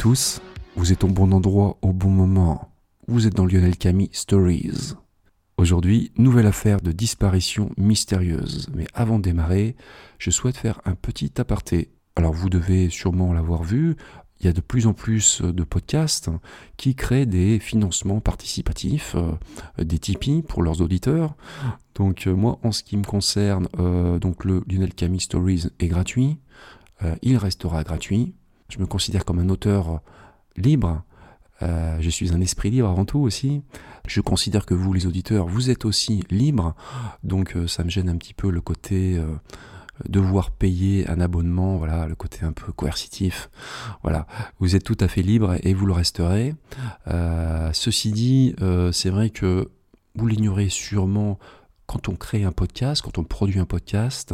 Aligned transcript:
Tous, 0.00 0.40
vous 0.76 0.94
êtes 0.94 1.04
au 1.04 1.08
bon 1.08 1.30
endroit 1.30 1.76
au 1.82 1.92
bon 1.92 2.08
moment. 2.08 2.72
Vous 3.06 3.26
êtes 3.26 3.34
dans 3.34 3.44
Lionel 3.44 3.76
Camille 3.76 4.08
Stories. 4.12 4.94
Aujourd'hui, 5.58 6.10
nouvelle 6.16 6.46
affaire 6.46 6.80
de 6.80 6.90
disparition 6.90 7.70
mystérieuse. 7.76 8.70
Mais 8.74 8.86
avant 8.94 9.18
de 9.18 9.24
démarrer, 9.24 9.76
je 10.16 10.30
souhaite 10.30 10.56
faire 10.56 10.80
un 10.86 10.94
petit 10.94 11.38
aparté. 11.38 11.90
Alors 12.16 12.32
vous 12.32 12.48
devez 12.48 12.88
sûrement 12.88 13.34
l'avoir 13.34 13.62
vu, 13.62 13.94
il 14.40 14.46
y 14.46 14.48
a 14.48 14.54
de 14.54 14.62
plus 14.62 14.86
en 14.86 14.94
plus 14.94 15.42
de 15.42 15.64
podcasts 15.64 16.30
qui 16.78 16.94
créent 16.94 17.26
des 17.26 17.58
financements 17.58 18.20
participatifs, 18.20 19.16
euh, 19.16 19.84
des 19.84 19.98
Tipeee 19.98 20.40
pour 20.40 20.62
leurs 20.62 20.80
auditeurs. 20.80 21.34
Donc 21.94 22.26
euh, 22.26 22.34
moi, 22.34 22.58
en 22.62 22.72
ce 22.72 22.82
qui 22.82 22.96
me 22.96 23.04
concerne, 23.04 23.68
euh, 23.78 24.18
donc 24.18 24.46
le 24.46 24.62
Lionel 24.66 24.94
Camille 24.94 25.20
Stories 25.20 25.66
est 25.78 25.88
gratuit. 25.88 26.38
il 27.20 27.36
restera 27.36 27.84
gratuit. 27.84 28.34
Je 28.70 28.78
me 28.78 28.86
considère 28.86 29.24
comme 29.24 29.38
un 29.38 29.48
auteur 29.48 30.00
libre. 30.56 31.02
je 31.60 32.08
suis 32.08 32.32
un 32.32 32.40
esprit 32.40 32.70
libre 32.70 32.88
avant 32.88 33.04
tout 33.04 33.18
aussi. 33.18 33.62
Je 34.06 34.20
considère 34.20 34.64
que 34.64 34.74
vous, 34.74 34.92
les 34.92 35.06
auditeurs, 35.06 35.46
vous 35.46 35.68
êtes 35.70 35.84
aussi 35.84 36.24
libres. 36.30 36.74
Donc 37.22 37.56
ça 37.66 37.84
me 37.84 37.90
gêne 37.90 38.08
un 38.08 38.16
petit 38.16 38.34
peu 38.34 38.50
le 38.50 38.60
côté 38.60 39.20
devoir 40.08 40.50
payer 40.50 41.08
un 41.08 41.20
abonnement, 41.20 41.76
voilà, 41.76 42.06
le 42.06 42.14
côté 42.14 42.44
un 42.44 42.52
peu 42.52 42.72
coercitif. 42.72 43.50
Voilà, 44.02 44.26
vous 44.58 44.76
êtes 44.76 44.84
tout 44.84 44.96
à 45.00 45.08
fait 45.08 45.22
libre 45.22 45.56
et 45.62 45.74
vous 45.74 45.86
le 45.86 45.92
resterez. 45.92 46.54
Euh, 47.08 47.70
ceci 47.72 48.12
dit, 48.12 48.54
euh, 48.60 48.92
c'est 48.92 49.10
vrai 49.10 49.30
que 49.30 49.68
vous 50.14 50.26
l'ignorez 50.26 50.68
sûrement 50.68 51.38
quand 51.90 52.08
on 52.08 52.14
crée 52.14 52.44
un 52.44 52.52
podcast, 52.52 53.02
quand 53.02 53.18
on 53.18 53.24
produit 53.24 53.58
un 53.58 53.64
podcast, 53.64 54.32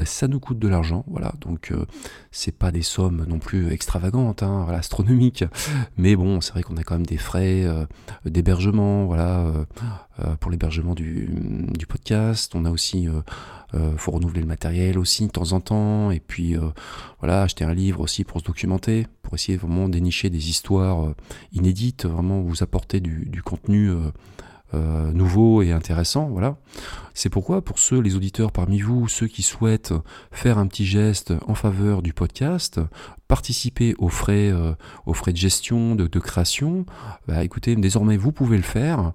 euh, 0.00 0.06
ça 0.06 0.26
nous 0.26 0.40
coûte 0.40 0.58
de 0.58 0.68
l'argent, 0.68 1.04
voilà. 1.06 1.34
Donc 1.42 1.70
euh, 1.70 1.84
c'est 2.30 2.56
pas 2.56 2.70
des 2.70 2.80
sommes 2.80 3.26
non 3.28 3.38
plus 3.38 3.70
extravagantes, 3.70 4.42
hein, 4.42 4.66
astronomiques, 4.70 5.44
mais 5.98 6.16
bon, 6.16 6.40
c'est 6.40 6.52
vrai 6.52 6.62
qu'on 6.62 6.78
a 6.78 6.82
quand 6.82 6.94
même 6.94 7.04
des 7.04 7.18
frais 7.18 7.62
euh, 7.64 7.84
d'hébergement, 8.24 9.04
voilà, 9.04 9.44
pour 10.40 10.50
l'hébergement 10.50 10.94
du, 10.94 11.28
podcast. 11.86 12.54
On 12.54 12.64
a 12.64 12.70
aussi, 12.70 13.06
faut 13.96 14.12
renouveler 14.12 14.40
le 14.40 14.46
matériel 14.46 14.98
aussi 14.98 15.26
de 15.26 15.32
temps 15.32 15.52
en 15.52 15.60
temps, 15.60 16.10
et 16.10 16.20
puis 16.20 16.56
voilà, 17.20 17.42
acheter 17.42 17.64
un 17.64 17.74
livre 17.74 18.00
aussi 18.00 18.24
pour 18.24 18.40
se 18.40 18.44
documenter, 18.46 19.06
pour 19.22 19.34
essayer 19.34 19.58
vraiment 19.58 19.88
dénicher 19.88 20.30
des 20.30 20.48
histoires 20.48 21.14
inédites, 21.52 22.06
vraiment 22.06 22.40
vous 22.40 22.62
apporter 22.62 23.00
du 23.00 23.42
contenu 23.42 23.90
euh, 24.74 25.12
nouveau 25.12 25.62
et 25.62 25.72
intéressant, 25.72 26.28
voilà. 26.28 26.56
C'est 27.14 27.30
pourquoi 27.30 27.62
pour 27.62 27.78
ceux, 27.78 28.00
les 28.00 28.16
auditeurs 28.16 28.50
parmi 28.50 28.80
vous, 28.80 29.06
ceux 29.08 29.28
qui 29.28 29.42
souhaitent 29.42 29.94
faire 30.32 30.58
un 30.58 30.66
petit 30.66 30.84
geste 30.84 31.32
en 31.46 31.54
faveur 31.54 32.02
du 32.02 32.12
podcast, 32.12 32.80
participer 33.28 33.94
aux 33.98 34.08
frais, 34.08 34.50
euh, 34.50 34.72
aux 35.06 35.14
frais 35.14 35.32
de 35.32 35.36
gestion, 35.36 35.94
de, 35.94 36.18
création, 36.18 36.86
bah, 37.28 37.44
écoutez, 37.44 37.76
désormais 37.76 38.16
vous 38.16 38.32
pouvez 38.32 38.56
le 38.56 38.64
faire. 38.64 39.12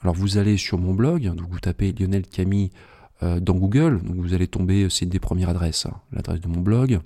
Alors 0.00 0.14
vous 0.14 0.38
allez 0.38 0.56
sur 0.56 0.78
mon 0.78 0.94
blog, 0.94 1.24
donc 1.34 1.48
vous 1.50 1.60
tapez 1.60 1.92
Lionel 1.92 2.26
Camille 2.26 2.70
dans 3.22 3.54
Google, 3.54 4.02
donc 4.02 4.16
vous 4.16 4.34
allez 4.34 4.46
tomber, 4.46 4.88
c'est 4.90 5.04
une 5.04 5.10
des 5.10 5.20
premières 5.20 5.48
adresses, 5.48 5.86
hein, 5.86 5.94
l'adresse 6.12 6.40
de 6.40 6.48
mon 6.48 6.60
blog, 6.60 7.00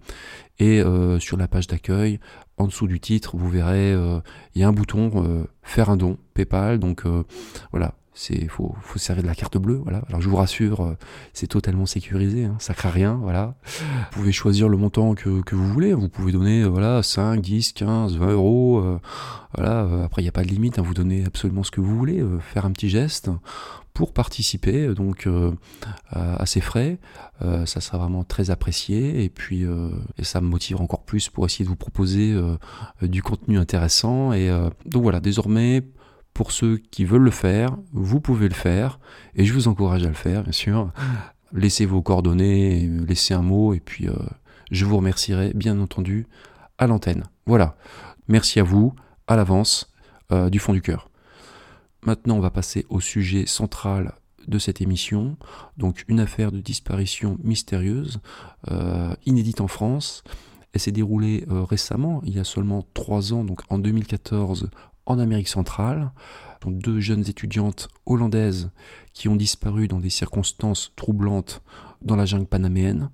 et 0.59 0.83
sur 1.21 1.37
la 1.37 1.47
page 1.47 1.69
d'accueil, 1.69 2.19
en 2.59 2.67
dessous 2.67 2.89
du 2.89 3.01
titre, 3.01 3.37
vous 3.37 3.49
verrez, 3.49 3.93
euh, 3.93 4.21
il 4.55 4.61
y 4.61 4.65
a 4.65 4.69
un 4.69 4.73
bouton 4.73 5.11
euh, 5.17 5.45
faire 5.63 5.91
un 5.91 5.97
don, 5.97 6.19
PayPal. 6.35 6.79
Donc 6.79 7.07
euh, 7.07 7.23
voilà, 7.71 7.95
c'est 8.19 8.49
faut, 8.49 8.75
faut 8.83 8.99
servir 8.99 9.23
de 9.23 9.29
la 9.29 9.35
carte 9.35 9.57
bleue. 9.59 9.81
Voilà. 9.83 10.03
Alors 10.09 10.21
je 10.21 10.29
vous 10.29 10.37
rassure, 10.37 10.97
c'est 11.33 11.47
totalement 11.47 11.87
sécurisé, 11.87 12.47
hein, 12.47 12.57
ça 12.59 12.75
craint 12.75 12.91
rien. 12.91 13.15
Voilà. 13.23 13.55
Vous 14.13 14.21
pouvez 14.21 14.33
choisir 14.33 14.69
le 14.69 14.77
montant 14.77 15.15
que, 15.15 15.41
que 15.43 15.55
vous 15.55 15.73
voulez. 15.73 15.95
Vous 15.95 16.09
pouvez 16.09 16.33
donner 16.33 16.65
voilà 16.65 17.03
5, 17.03 17.41
10, 17.41 17.73
15, 17.73 18.17
20 18.17 18.33
euros. 18.33 18.99
voilà. 19.55 19.87
après 20.05 20.23
il 20.23 20.25
n'y 20.25 20.29
a 20.29 20.33
pas 20.33 20.43
de 20.43 20.49
limite. 20.49 20.79
Hein, 20.79 20.83
vous 20.83 20.95
donnez 20.95 21.25
absolument 21.25 21.63
ce 21.63 21.71
que 21.71 21.81
vous 21.81 21.97
voulez. 21.97 22.25
faire 22.41 22.67
un 22.67 22.73
petit 22.73 22.89
geste 22.89 23.31
pour 23.99 24.13
participer 24.13 24.95
donc 24.95 25.27
euh, 25.27 25.51
à 26.13 26.47
ces 26.47 26.61
frais. 26.61 26.99
Euh, 27.43 27.67
ça 27.67 27.81
sera 27.81 27.99
vraiment 27.99 28.23
très 28.23 28.51
apprécié 28.51 29.25
et 29.25 29.29
puis 29.29 29.65
euh, 29.65 29.91
et 30.19 30.23
ça 30.23 30.41
me 30.41 30.47
motive 30.47 30.81
encore 30.81 31.03
plus 31.03 31.29
pour 31.31 31.45
essayer 31.47 31.65
de 31.65 31.69
vous 31.69 31.75
proposer 31.75 32.41
du 33.03 33.25
contenu 33.25 33.59
intéressant. 33.59 34.33
Et 34.33 34.49
donc 34.87 35.03
voilà, 35.03 35.19
désormais 35.19 35.83
pour 36.39 36.53
ceux 36.53 36.77
qui 36.93 37.05
veulent 37.05 37.25
le 37.25 37.33
faire, 37.33 37.77
vous 37.93 38.21
pouvez 38.21 38.49
le 38.49 38.55
faire 38.55 39.01
et 39.35 39.45
je 39.45 39.53
vous 39.53 39.67
encourage 39.67 40.05
à 40.05 40.07
le 40.09 40.15
faire 40.15 40.45
bien 40.45 40.53
sûr. 40.53 40.93
Laissez 41.53 41.85
vos 41.85 42.01
coordonnées, 42.01 42.87
laissez 42.87 43.35
un 43.35 43.43
mot 43.43 43.75
et 43.75 43.81
puis 43.81 44.07
je 44.71 44.85
vous 44.85 44.99
remercierai 44.99 45.51
bien 45.53 45.81
entendu 45.81 46.29
à 46.79 46.87
l'antenne. 46.87 47.25
Voilà. 47.47 47.77
Merci 48.29 48.61
à 48.61 48.63
vous 48.63 48.95
à 49.27 49.35
l'avance 49.35 49.93
du 50.31 50.61
fond 50.61 50.73
du 50.73 50.81
cœur. 50.81 51.11
Maintenant, 52.03 52.37
on 52.37 52.41
va 52.41 52.51
passer 52.51 52.87
au 52.89 53.01
sujet 53.01 53.47
central 53.47 54.13
de 54.47 54.61
cette 54.61 54.81
émission, 54.81 55.37
donc 55.77 56.05
une 56.07 56.21
affaire 56.21 56.53
de 56.53 56.61
disparition 56.61 57.37
mystérieuse, 57.43 58.21
euh, 58.71 59.13
inédite 59.27 59.61
en 59.61 59.67
France. 59.67 60.23
Elle 60.73 60.81
s'est 60.81 60.93
déroulée 60.93 61.45
euh, 61.51 61.65
récemment, 61.65 62.23
il 62.25 62.37
y 62.37 62.39
a 62.39 62.45
seulement 62.45 62.87
trois 62.95 63.33
ans, 63.33 63.43
donc 63.43 63.63
en 63.71 63.81
2014, 63.81 64.71
en 65.09 65.19
Amérique 65.19 65.49
centrale. 65.49 66.13
Deux 66.67 67.01
jeunes 67.01 67.29
étudiantes 67.29 67.89
hollandaises 68.07 68.71
qui 69.13 69.29
ont 69.29 69.37
disparu 69.37 69.89
dans 69.89 70.01
des 70.01 70.11
circonstances 70.11 70.93
troublantes 70.97 71.63
dans 72.03 72.17
la 72.17 72.27
jungle 72.27 72.47
panaméenne. 72.47 73.11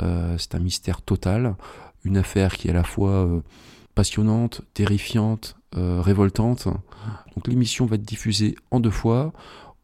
Euh, 0.00 0.36
c'est 0.38 0.54
un 0.54 0.60
mystère 0.60 1.02
total, 1.02 1.56
une 2.04 2.16
affaire 2.16 2.56
qui 2.56 2.68
est 2.68 2.70
à 2.70 2.74
la 2.74 2.84
fois 2.84 3.28
passionnante, 3.94 4.62
terrifiante, 4.74 5.56
euh, 5.76 6.00
révoltante. 6.00 6.68
Donc 7.34 7.46
l'émission 7.46 7.86
va 7.86 7.96
être 7.96 8.02
diffusée 8.02 8.56
en 8.70 8.80
deux 8.80 8.90
fois. 8.90 9.32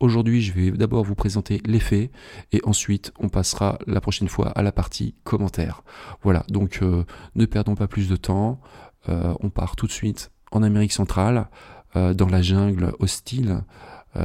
Aujourd'hui, 0.01 0.43
je 0.43 0.53
vais 0.53 0.71
d'abord 0.73 1.05
vous 1.05 1.15
présenter 1.15 1.61
les 1.65 1.81
faits 1.81 2.11
et 2.53 2.61
ensuite 2.65 3.13
on 3.19 3.29
passera 3.29 3.79
la 3.87 4.01
prochaine 4.01 4.29
fois 4.29 4.49
à 4.49 4.63
la 4.63 4.73
partie 4.73 5.15
commentaires. 5.25 5.83
Voilà, 6.23 6.45
donc 6.49 6.81
euh, 6.83 7.05
ne 7.35 7.47
perdons 7.47 7.75
pas 7.75 7.89
plus 7.89 8.09
de 8.09 8.17
temps. 8.17 8.61
Euh, 9.09 9.35
on 9.41 9.51
part 9.51 9.77
tout 9.77 9.87
de 9.87 9.93
suite 9.93 10.31
en 10.53 10.63
Amérique 10.63 10.93
centrale, 10.93 11.49
dans 11.95 12.29
la 12.29 12.43
jungle 12.43 12.93
hostile 12.99 13.63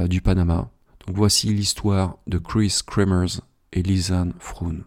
du 0.06 0.20
Panama. 0.20 0.68
Voici 1.08 1.52
l'histoire 1.52 2.16
de 2.26 2.38
Chris 2.38 2.80
Kremers 2.86 3.40
et 3.72 3.82
Lisanne 3.82 4.34
Froon. 4.38 4.84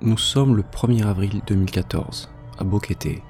Nous 0.00 0.16
sommes 0.16 0.56
le 0.56 0.62
1er 0.62 1.04
avril 1.04 1.42
2014, 1.46 2.30
à 2.58 2.64
Boquete, 2.64 3.20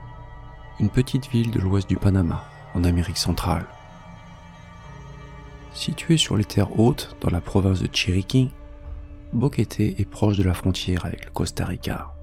une 0.78 0.90
petite 0.90 1.28
ville 1.30 1.50
de 1.50 1.58
l'ouest 1.58 1.88
du 1.88 1.96
Panama, 1.96 2.44
en 2.74 2.84
Amérique 2.84 3.18
centrale. 3.18 3.66
Située 5.72 6.16
sur 6.16 6.36
les 6.36 6.44
terres 6.44 6.78
hautes 6.78 7.16
dans 7.20 7.30
la 7.30 7.40
province 7.40 7.80
de 7.80 7.88
Chiriquí, 7.92 8.50
Boquete 9.32 9.80
est 9.80 10.08
proche 10.08 10.36
de 10.36 10.44
la 10.44 10.54
frontière 10.54 11.04
avec 11.06 11.24
le 11.24 11.30
Costa 11.30 11.64
Rica. 11.64 12.14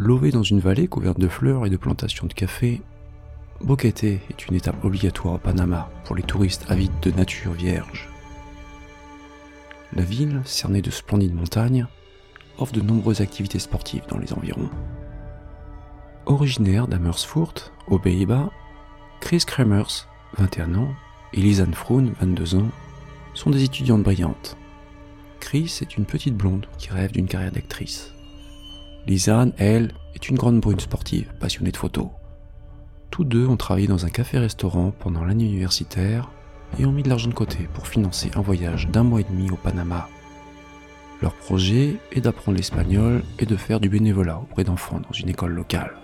Lové 0.00 0.30
dans 0.30 0.44
une 0.44 0.60
vallée 0.60 0.86
couverte 0.86 1.18
de 1.18 1.26
fleurs 1.26 1.66
et 1.66 1.70
de 1.70 1.76
plantations 1.76 2.28
de 2.28 2.32
café, 2.32 2.80
Boquete 3.60 4.04
est 4.04 4.46
une 4.48 4.54
étape 4.54 4.84
obligatoire 4.84 5.34
au 5.34 5.38
Panama 5.38 5.90
pour 6.04 6.14
les 6.14 6.22
touristes 6.22 6.66
avides 6.68 7.00
de 7.02 7.10
nature 7.10 7.50
vierge. 7.50 8.08
La 9.92 10.02
ville, 10.02 10.40
cernée 10.44 10.82
de 10.82 10.92
splendides 10.92 11.34
montagnes, 11.34 11.88
offre 12.58 12.74
de 12.74 12.80
nombreuses 12.80 13.22
activités 13.22 13.58
sportives 13.58 14.06
dans 14.08 14.18
les 14.18 14.32
environs. 14.32 14.70
Originaire 16.26 16.86
d'Amersfoort, 16.86 17.72
aux 17.88 17.98
Pays-Bas, 17.98 18.52
Chris 19.20 19.42
Kremers, 19.44 20.08
21 20.36 20.76
ans, 20.76 20.94
et 21.32 21.40
Lisanne 21.40 21.74
Froon, 21.74 22.12
22 22.20 22.54
ans, 22.54 22.70
sont 23.34 23.50
des 23.50 23.64
étudiantes 23.64 24.04
brillantes. 24.04 24.56
Chris 25.40 25.78
est 25.80 25.96
une 25.96 26.04
petite 26.04 26.36
blonde 26.36 26.66
qui 26.78 26.90
rêve 26.90 27.10
d'une 27.10 27.26
carrière 27.26 27.52
d'actrice. 27.52 28.12
Lisanne, 29.08 29.54
elle, 29.56 29.94
est 30.14 30.28
une 30.28 30.36
grande 30.36 30.60
brune 30.60 30.80
sportive, 30.80 31.32
passionnée 31.40 31.70
de 31.70 31.78
photos. 31.78 32.08
Tous 33.10 33.24
deux 33.24 33.46
ont 33.46 33.56
travaillé 33.56 33.86
dans 33.86 34.04
un 34.04 34.10
café-restaurant 34.10 34.92
pendant 34.98 35.24
l'année 35.24 35.46
universitaire 35.46 36.30
et 36.78 36.84
ont 36.84 36.92
mis 36.92 37.02
de 37.02 37.08
l'argent 37.08 37.30
de 37.30 37.34
côté 37.34 37.70
pour 37.72 37.86
financer 37.86 38.30
un 38.34 38.42
voyage 38.42 38.86
d'un 38.90 39.04
mois 39.04 39.20
et 39.20 39.24
demi 39.24 39.50
au 39.50 39.56
Panama. 39.56 40.10
Leur 41.22 41.32
projet 41.32 41.96
est 42.12 42.20
d'apprendre 42.20 42.58
l'espagnol 42.58 43.22
et 43.38 43.46
de 43.46 43.56
faire 43.56 43.80
du 43.80 43.88
bénévolat 43.88 44.40
auprès 44.40 44.64
d'enfants 44.64 45.00
dans 45.00 45.12
une 45.12 45.30
école 45.30 45.54
locale. 45.54 45.94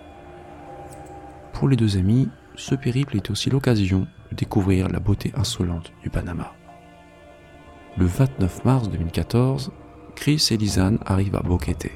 Pour 1.53 1.69
les 1.69 1.75
deux 1.75 1.97
amis, 1.97 2.27
ce 2.55 2.73
périple 2.73 3.17
est 3.17 3.29
aussi 3.29 3.51
l'occasion 3.51 4.07
de 4.31 4.35
découvrir 4.35 4.89
la 4.89 4.99
beauté 4.99 5.31
insolente 5.35 5.93
du 6.01 6.09
Panama. 6.09 6.53
Le 7.97 8.07
29 8.07 8.65
mars 8.65 8.89
2014, 8.89 9.71
Chris 10.15 10.47
et 10.49 10.57
Lisanne 10.57 10.97
arrivent 11.05 11.35
à 11.35 11.43
Boquete. 11.43 11.91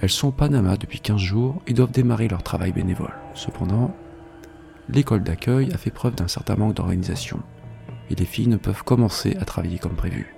Elles 0.00 0.10
sont 0.10 0.28
au 0.28 0.32
Panama 0.32 0.76
depuis 0.76 1.00
15 1.00 1.20
jours 1.20 1.60
et 1.66 1.74
doivent 1.74 1.92
démarrer 1.92 2.28
leur 2.28 2.42
travail 2.42 2.72
bénévole. 2.72 3.14
Cependant, 3.34 3.94
l'école 4.88 5.22
d'accueil 5.22 5.72
a 5.72 5.78
fait 5.78 5.90
preuve 5.90 6.14
d'un 6.14 6.28
certain 6.28 6.56
manque 6.56 6.74
d'organisation 6.74 7.40
et 8.08 8.14
les 8.14 8.24
filles 8.24 8.48
ne 8.48 8.56
peuvent 8.56 8.82
commencer 8.82 9.36
à 9.40 9.44
travailler 9.44 9.78
comme 9.78 9.94
prévu. 9.94 10.34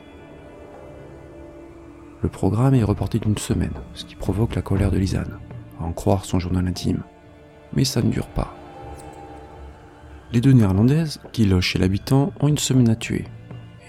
Le 2.23 2.29
programme 2.29 2.75
est 2.75 2.85
reporté 2.85 3.19
d'une 3.19 3.39
semaine, 3.39 3.73
ce 3.95 4.05
qui 4.05 4.15
provoque 4.15 4.55
la 4.55 4.63
colère 4.63 4.91
de 4.91 4.99
Lisanne, 4.99 5.39
à 5.81 5.85
en 5.85 5.93
croire 5.93 6.25
son 6.25 6.39
journal 6.39 6.67
intime. 6.69 7.03
Mais 7.73 7.85
ça 7.85 8.03
ne 8.03 8.11
dure 8.11 8.29
pas. 8.29 8.55
Les 10.33 10.41
deux 10.41 10.53
néerlandaises, 10.53 11.21
qui 11.33 11.45
logent 11.45 11.67
chez 11.67 11.79
l'habitant, 11.79 12.33
ont 12.41 12.49
une 12.49 12.59
semaine 12.59 12.89
à 12.89 12.97
tuer, 12.97 13.25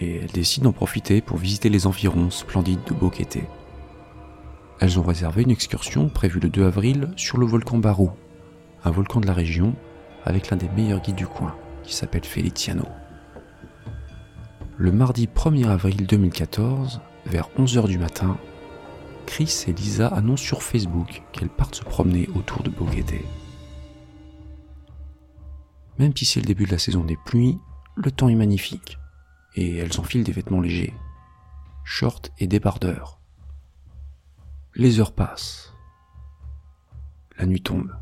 et 0.02 0.18
elles 0.18 0.32
décident 0.32 0.70
d'en 0.70 0.74
profiter 0.74 1.22
pour 1.22 1.38
visiter 1.38 1.70
les 1.70 1.86
environs 1.86 2.32
splendides 2.32 2.84
de 2.88 2.94
Boquete. 2.94 3.40
Elles 4.84 5.00
ont 5.00 5.04
réservé 5.04 5.44
une 5.44 5.52
excursion 5.52 6.10
prévue 6.10 6.42
le 6.42 6.50
2 6.50 6.66
avril 6.66 7.08
sur 7.16 7.38
le 7.38 7.46
volcan 7.46 7.78
Barou, 7.78 8.12
un 8.84 8.92
volcan 8.92 9.22
de 9.22 9.26
la 9.26 9.34
région 9.34 9.78
avec 10.26 10.50
l'un 10.50 10.58
des 10.58 10.68
meilleurs 10.68 11.02
guides 11.02 11.16
du 11.16 11.26
coin, 11.26 11.56
qui 11.84 11.96
s'appelle 11.96 12.26
Feliciano. 12.26 12.84
Le 14.76 14.92
mardi 14.92 15.28
1er 15.34 15.70
avril 15.70 16.06
2014, 16.06 17.00
vers 17.28 17.48
11h 17.58 17.88
du 17.88 17.98
matin, 17.98 18.38
Chris 19.26 19.64
et 19.70 19.72
Lisa 19.72 20.08
annoncent 20.08 20.44
sur 20.44 20.62
Facebook 20.62 21.24
qu'elles 21.32 21.48
partent 21.48 21.76
se 21.76 21.86
promener 21.86 22.28
autour 22.36 22.62
de 22.62 22.70
Boquete. 22.70 23.24
Même 25.98 26.12
si 26.14 26.26
c'est 26.26 26.42
le 26.42 26.46
début 26.46 26.66
de 26.66 26.72
la 26.72 26.78
saison 26.78 27.06
des 27.06 27.18
pluies, 27.26 27.58
le 27.96 28.12
temps 28.12 28.28
est 28.28 28.36
magnifique, 28.36 28.98
et 29.56 29.78
elles 29.78 29.98
enfilent 29.98 30.26
des 30.26 30.34
vêtements 30.34 30.60
légers, 30.60 30.94
shorts 31.86 32.24
et 32.38 32.48
débardeurs. 32.48 33.23
Les 34.76 35.00
heures 35.00 35.14
passent. 35.14 35.72
La 37.38 37.46
nuit 37.46 37.62
tombe. 37.62 37.96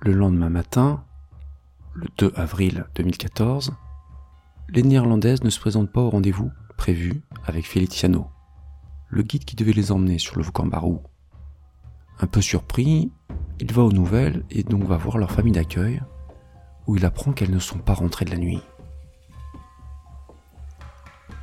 Le 0.00 0.12
lendemain 0.12 0.50
matin, 0.50 1.04
le 1.94 2.06
2 2.18 2.34
avril 2.36 2.84
2014, 2.96 3.72
les 4.68 4.82
Néerlandaises 4.82 5.42
ne 5.42 5.48
se 5.48 5.58
présentent 5.58 5.90
pas 5.90 6.02
au 6.02 6.10
rendez-vous 6.10 6.50
prévu 6.76 7.22
avec 7.46 7.66
Feliciano, 7.66 8.28
le 9.08 9.22
guide 9.22 9.46
qui 9.46 9.56
devait 9.56 9.72
les 9.72 9.90
emmener 9.90 10.18
sur 10.18 10.36
le 10.36 10.42
volcan. 10.42 10.68
Un 12.20 12.26
peu 12.26 12.42
surpris, 12.42 13.10
il 13.58 13.72
va 13.72 13.84
aux 13.84 13.92
nouvelles 13.92 14.44
et 14.50 14.64
donc 14.64 14.84
va 14.84 14.98
voir 14.98 15.16
leur 15.16 15.30
famille 15.32 15.54
d'accueil, 15.54 16.02
où 16.86 16.96
il 16.96 17.06
apprend 17.06 17.32
qu'elles 17.32 17.54
ne 17.54 17.58
sont 17.58 17.78
pas 17.78 17.94
rentrées 17.94 18.26
de 18.26 18.32
la 18.32 18.38
nuit. 18.38 18.60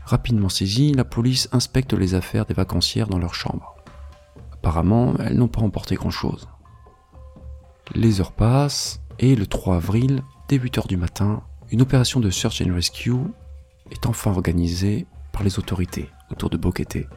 Rapidement 0.05 0.49
saisie, 0.49 0.91
la 0.93 1.05
police 1.05 1.47
inspecte 1.51 1.93
les 1.93 2.13
affaires 2.13 2.45
des 2.45 2.53
vacancières 2.53 3.07
dans 3.07 3.19
leur 3.19 3.33
chambre. 3.33 3.75
Apparemment, 4.51 5.13
elles 5.19 5.37
n'ont 5.37 5.47
pas 5.47 5.61
emporté 5.61 5.95
grand-chose. 5.95 6.49
Les 7.95 8.21
heures 8.21 8.33
passent 8.33 9.01
et 9.19 9.35
le 9.35 9.47
3 9.47 9.77
avril, 9.77 10.21
dès 10.47 10.57
8h 10.57 10.87
du 10.87 10.97
matin, 10.97 11.43
une 11.71 11.81
opération 11.81 12.19
de 12.19 12.29
search 12.29 12.61
and 12.61 12.73
rescue 12.73 13.13
est 13.91 14.05
enfin 14.05 14.31
organisée 14.31 15.05
par 15.31 15.43
les 15.43 15.57
autorités 15.59 16.09
autour 16.31 16.49
de 16.49 16.57
Boquete. 16.57 17.07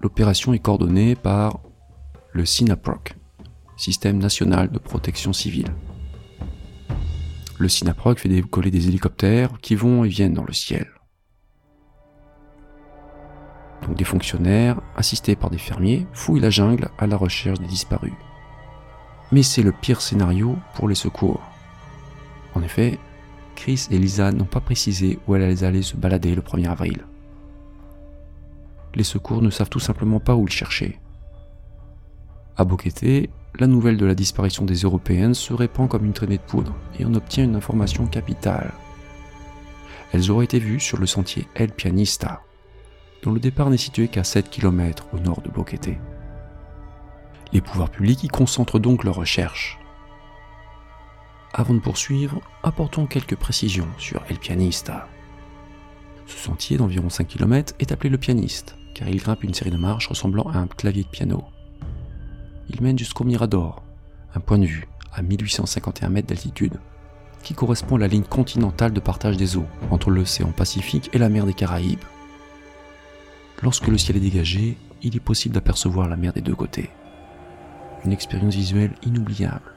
L'opération 0.00 0.52
est 0.54 0.58
coordonnée 0.58 1.14
par 1.14 1.60
le 2.32 2.44
SINAPROC, 2.44 3.16
Système 3.76 4.18
national 4.18 4.70
de 4.70 4.78
protection 4.78 5.32
civile. 5.32 5.74
Le 7.58 7.68
SINAPROC 7.68 8.20
fait 8.20 8.28
décoller 8.28 8.70
des 8.70 8.88
hélicoptères 8.88 9.58
qui 9.60 9.74
vont 9.74 10.04
et 10.04 10.08
viennent 10.08 10.34
dans 10.34 10.44
le 10.44 10.52
ciel. 10.52 10.86
Donc 13.86 13.96
des 13.96 14.04
fonctionnaires, 14.04 14.80
assistés 14.96 15.36
par 15.36 15.50
des 15.50 15.58
fermiers, 15.58 16.06
fouillent 16.12 16.40
la 16.40 16.50
jungle 16.50 16.88
à 16.98 17.06
la 17.06 17.16
recherche 17.16 17.60
des 17.60 17.66
disparus 17.66 18.12
mais 19.32 19.42
c'est 19.42 19.62
le 19.62 19.72
pire 19.72 20.00
scénario 20.00 20.56
pour 20.74 20.88
les 20.88 20.94
secours. 20.94 21.42
En 22.54 22.62
effet, 22.62 22.98
Chris 23.54 23.86
et 23.90 23.98
Lisa 23.98 24.32
n'ont 24.32 24.44
pas 24.44 24.60
précisé 24.60 25.18
où 25.26 25.34
elles 25.34 25.64
allaient 25.64 25.82
se 25.82 25.96
balader 25.96 26.34
le 26.34 26.42
1er 26.42 26.68
avril. 26.68 27.04
Les 28.94 29.04
secours 29.04 29.42
ne 29.42 29.50
savent 29.50 29.68
tout 29.68 29.80
simplement 29.80 30.20
pas 30.20 30.36
où 30.36 30.46
le 30.46 30.50
chercher. 30.50 30.98
À 32.56 32.64
Boquete, 32.64 33.28
la 33.58 33.66
nouvelle 33.66 33.96
de 33.96 34.06
la 34.06 34.14
disparition 34.14 34.64
des 34.64 34.76
Européennes 34.76 35.34
se 35.34 35.52
répand 35.52 35.88
comme 35.88 36.04
une 36.04 36.12
traînée 36.12 36.38
de 36.38 36.42
poudre 36.42 36.74
et 36.98 37.04
on 37.04 37.14
obtient 37.14 37.44
une 37.44 37.56
information 37.56 38.06
capitale. 38.06 38.72
Elles 40.12 40.30
auraient 40.30 40.44
été 40.44 40.58
vues 40.58 40.80
sur 40.80 40.98
le 40.98 41.06
sentier 41.06 41.46
El 41.54 41.72
Pianista, 41.72 42.42
le 43.32 43.40
départ 43.40 43.70
n'est 43.70 43.76
situé 43.76 44.08
qu'à 44.08 44.24
7 44.24 44.50
km 44.50 45.06
au 45.12 45.18
nord 45.18 45.40
de 45.42 45.50
Boquete. 45.50 45.98
Les 47.52 47.60
pouvoirs 47.60 47.90
publics 47.90 48.24
y 48.24 48.28
concentrent 48.28 48.78
donc 48.78 49.04
leurs 49.04 49.14
recherches. 49.14 49.78
Avant 51.52 51.74
de 51.74 51.80
poursuivre, 51.80 52.40
apportons 52.62 53.06
quelques 53.06 53.36
précisions 53.36 53.88
sur 53.98 54.22
El 54.28 54.38
Pianista. 54.38 55.08
Ce 56.26 56.36
sentier 56.36 56.76
d'environ 56.76 57.08
5 57.08 57.26
km 57.26 57.74
est 57.78 57.92
appelé 57.92 58.10
le 58.10 58.18
pianiste, 58.18 58.76
car 58.94 59.08
il 59.08 59.18
grimpe 59.18 59.44
une 59.44 59.54
série 59.54 59.70
de 59.70 59.76
marches 59.76 60.08
ressemblant 60.08 60.48
à 60.50 60.58
un 60.58 60.66
clavier 60.66 61.04
de 61.04 61.08
piano. 61.08 61.44
Il 62.68 62.82
mène 62.82 62.98
jusqu'au 62.98 63.24
Mirador, 63.24 63.82
un 64.34 64.40
point 64.40 64.58
de 64.58 64.66
vue 64.66 64.88
à 65.12 65.22
1851 65.22 66.08
mètres 66.08 66.28
d'altitude, 66.28 66.78
qui 67.42 67.54
correspond 67.54 67.96
à 67.96 68.00
la 68.00 68.08
ligne 68.08 68.24
continentale 68.24 68.92
de 68.92 69.00
partage 69.00 69.36
des 69.36 69.56
eaux 69.56 69.66
entre 69.90 70.10
l'océan 70.10 70.50
Pacifique 70.50 71.10
et 71.12 71.18
la 71.18 71.28
mer 71.28 71.46
des 71.46 71.54
Caraïbes. 71.54 72.00
Lorsque 73.62 73.88
le 73.88 73.98
ciel 73.98 74.16
est 74.16 74.20
dégagé, 74.20 74.76
il 75.02 75.16
est 75.16 75.20
possible 75.20 75.54
d'apercevoir 75.54 76.08
la 76.08 76.16
mer 76.16 76.32
des 76.32 76.42
deux 76.42 76.54
côtés 76.54 76.90
une 78.06 78.12
expérience 78.12 78.54
visuelle 78.54 78.94
inoubliable. 79.04 79.72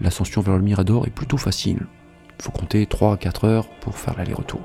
L'ascension 0.00 0.40
vers 0.40 0.56
le 0.56 0.62
Mirador 0.62 1.06
est 1.06 1.10
plutôt 1.10 1.36
facile. 1.36 1.86
Il 2.38 2.42
faut 2.42 2.50
compter 2.50 2.86
3 2.86 3.14
à 3.14 3.16
4 3.16 3.44
heures 3.44 3.68
pour 3.80 3.96
faire 3.96 4.16
l'aller-retour. 4.16 4.62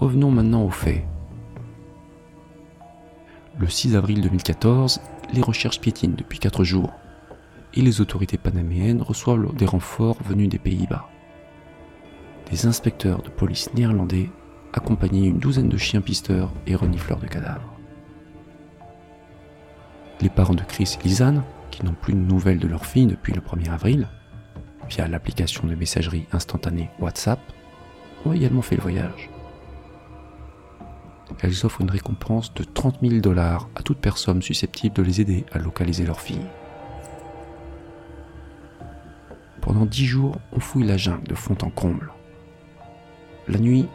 Revenons 0.00 0.30
maintenant 0.30 0.64
aux 0.64 0.70
faits. 0.70 1.04
Le 3.58 3.68
6 3.68 3.96
avril 3.96 4.20
2014, 4.20 5.00
les 5.32 5.40
recherches 5.40 5.80
piétinent 5.80 6.16
depuis 6.16 6.38
4 6.38 6.64
jours 6.64 6.92
et 7.72 7.80
les 7.80 8.00
autorités 8.00 8.38
panaméennes 8.38 9.02
reçoivent 9.02 9.54
des 9.54 9.66
renforts 9.66 10.22
venus 10.22 10.48
des 10.48 10.58
Pays-Bas. 10.58 11.08
Des 12.50 12.66
inspecteurs 12.66 13.22
de 13.22 13.30
police 13.30 13.72
néerlandais 13.74 14.30
accompagnés 14.72 15.22
d'une 15.22 15.38
douzaine 15.38 15.68
de 15.68 15.76
chiens 15.76 16.00
pisteurs 16.00 16.52
et 16.66 16.74
renifleurs 16.74 17.18
de 17.18 17.26
cadavres. 17.26 17.72
Les 20.20 20.30
parents 20.30 20.54
de 20.54 20.62
Chris 20.62 20.96
et 20.98 21.08
Lisanne, 21.08 21.42
qui 21.70 21.84
n'ont 21.84 21.92
plus 21.92 22.14
de 22.14 22.18
nouvelles 22.18 22.58
de 22.58 22.68
leur 22.68 22.86
fille 22.86 23.06
depuis 23.06 23.32
le 23.32 23.40
1er 23.40 23.70
avril, 23.70 24.08
via 24.88 25.08
l'application 25.08 25.66
de 25.66 25.74
messagerie 25.74 26.26
instantanée 26.32 26.90
WhatsApp, 27.00 27.40
ont 28.24 28.32
également 28.32 28.62
fait 28.62 28.76
le 28.76 28.82
voyage. 28.82 29.30
Elles 31.40 31.66
offrent 31.66 31.82
une 31.82 31.90
récompense 31.90 32.54
de 32.54 32.64
30 32.64 33.00
000 33.02 33.20
dollars 33.20 33.68
à 33.74 33.82
toute 33.82 33.98
personne 33.98 34.40
susceptible 34.42 34.94
de 34.94 35.02
les 35.02 35.20
aider 35.20 35.44
à 35.52 35.58
localiser 35.58 36.06
leur 36.06 36.20
fille. 36.20 36.46
Pendant 39.60 39.84
dix 39.84 40.06
jours, 40.06 40.36
on 40.52 40.60
fouille 40.60 40.86
la 40.86 40.96
jungle 40.96 41.26
de 41.26 41.34
fond 41.34 41.58
en 41.62 41.70
comble. 41.70 42.12
La 43.48 43.58
nuit, 43.58 43.86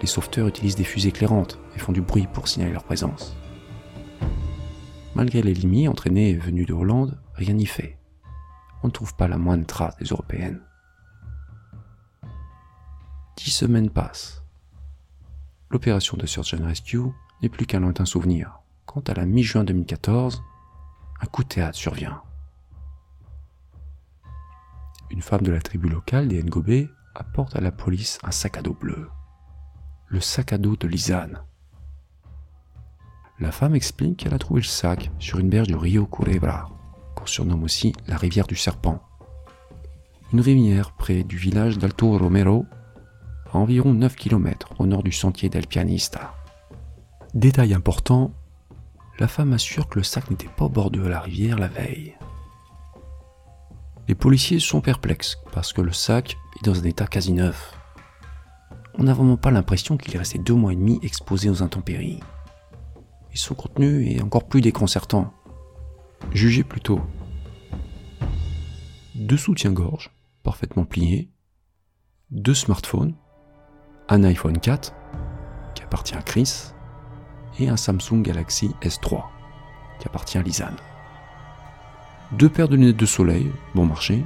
les 0.00 0.06
sauveteurs 0.06 0.48
utilisent 0.48 0.76
des 0.76 0.84
fusées 0.84 1.08
éclairantes 1.08 1.58
et 1.74 1.78
font 1.78 1.92
du 1.92 2.02
bruit 2.02 2.26
pour 2.32 2.48
signaler 2.48 2.72
leur 2.72 2.84
présence. 2.84 3.36
Malgré 5.14 5.42
les 5.42 5.54
limites 5.54 5.88
entraînées 5.88 6.30
et 6.30 6.36
venues 6.36 6.66
de 6.66 6.74
Hollande, 6.74 7.18
rien 7.34 7.54
n'y 7.54 7.66
fait. 7.66 7.98
On 8.82 8.88
ne 8.88 8.92
trouve 8.92 9.14
pas 9.16 9.28
la 9.28 9.38
moindre 9.38 9.66
trace 9.66 9.96
des 9.96 10.06
Européennes. 10.06 10.60
Dix 13.36 13.50
semaines 13.50 13.90
passent. 13.90 14.42
L'opération 15.70 16.16
de 16.16 16.26
Search 16.26 16.54
and 16.54 16.64
Rescue 16.66 17.00
n'est 17.42 17.48
plus 17.48 17.66
qu'un 17.66 17.80
lointain 17.80 18.04
souvenir. 18.04 18.60
Quant 18.84 19.00
à 19.00 19.14
la 19.14 19.26
mi-juin 19.26 19.64
2014, 19.64 20.42
un 21.20 21.26
coup 21.26 21.42
de 21.42 21.48
théâtre 21.48 21.76
survient. 21.76 22.22
Une 25.10 25.22
femme 25.22 25.42
de 25.42 25.52
la 25.52 25.60
tribu 25.60 25.88
locale 25.88 26.28
des 26.28 26.42
Ngobé 26.42 26.88
apporte 27.14 27.56
à 27.56 27.60
la 27.60 27.72
police 27.72 28.18
un 28.22 28.30
sac 28.30 28.58
à 28.58 28.62
dos 28.62 28.74
bleu. 28.74 29.08
Le 30.08 30.20
sac 30.20 30.52
à 30.52 30.58
dos 30.58 30.76
de 30.76 30.86
Lisanne, 30.86 31.40
la 33.40 33.50
femme 33.50 33.74
explique 33.74 34.18
qu'elle 34.18 34.34
a 34.34 34.38
trouvé 34.38 34.60
le 34.60 34.66
sac 34.66 35.10
sur 35.18 35.38
une 35.38 35.50
berge 35.50 35.66
du 35.66 35.74
Rio 35.74 36.06
Culebra, 36.06 36.70
qu'on 37.16 37.26
surnomme 37.26 37.64
aussi 37.64 37.92
la 38.06 38.16
rivière 38.16 38.46
du 38.46 38.54
serpent. 38.54 39.02
Une 40.32 40.40
rivière 40.40 40.92
près 40.92 41.24
du 41.24 41.36
village 41.36 41.76
d'Alto 41.76 42.16
Romero, 42.16 42.66
à 43.52 43.58
environ 43.58 43.92
9 43.92 44.14
km 44.14 44.68
au 44.78 44.86
nord 44.86 45.02
du 45.02 45.12
sentier 45.12 45.48
del 45.48 45.66
Pianista. 45.66 46.34
Détail 47.34 47.74
important, 47.74 48.32
la 49.18 49.28
femme 49.28 49.52
assure 49.52 49.88
que 49.88 49.98
le 49.98 50.04
sac 50.04 50.30
n'était 50.30 50.48
pas 50.48 50.66
au 50.66 50.70
bord 50.70 50.90
de 50.90 51.00
la 51.00 51.20
rivière 51.20 51.58
la 51.58 51.68
veille. 51.68 52.16
Les 54.08 54.14
policiers 54.14 54.60
sont 54.60 54.80
perplexes 54.80 55.36
parce 55.52 55.72
que 55.72 55.80
le 55.80 55.92
sac 55.92 56.38
est 56.60 56.64
dans 56.64 56.78
un 56.78 56.84
état 56.84 57.06
quasi 57.06 57.32
neuf. 57.32 57.76
On 58.98 59.04
n'a 59.04 59.14
vraiment 59.14 59.36
pas 59.36 59.50
l'impression 59.50 59.96
qu'il 59.96 60.14
est 60.14 60.18
resté 60.18 60.38
deux 60.38 60.54
mois 60.54 60.72
et 60.72 60.76
demi 60.76 60.98
exposé 61.02 61.50
aux 61.50 61.62
intempéries 61.62 62.20
son 63.36 63.54
contenu 63.54 64.06
est 64.08 64.22
encore 64.22 64.44
plus 64.46 64.60
déconcertant. 64.60 65.32
Jugez 66.32 66.64
plutôt. 66.64 67.00
Deux 69.14 69.36
soutiens-gorge, 69.36 70.10
parfaitement 70.42 70.84
pliés, 70.84 71.30
deux 72.30 72.54
smartphones, 72.54 73.14
un 74.08 74.24
iPhone 74.24 74.58
4 74.58 74.94
qui 75.74 75.82
appartient 75.82 76.14
à 76.14 76.22
Chris 76.22 76.72
et 77.58 77.68
un 77.68 77.76
Samsung 77.76 78.22
Galaxy 78.22 78.70
S3 78.82 79.24
qui 80.00 80.06
appartient 80.06 80.38
à 80.38 80.42
Lisanne. 80.42 80.76
Deux 82.32 82.48
paires 82.48 82.68
de 82.68 82.76
lunettes 82.76 82.96
de 82.96 83.06
soleil, 83.06 83.50
bon 83.74 83.86
marché, 83.86 84.24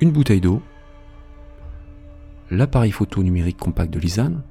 une 0.00 0.10
bouteille 0.10 0.40
d'eau, 0.40 0.60
l'appareil 2.54 2.92
photo 2.92 3.22
numérique 3.22 3.58
compact 3.58 3.92
de 3.92 3.98
Lisanne, 3.98 4.42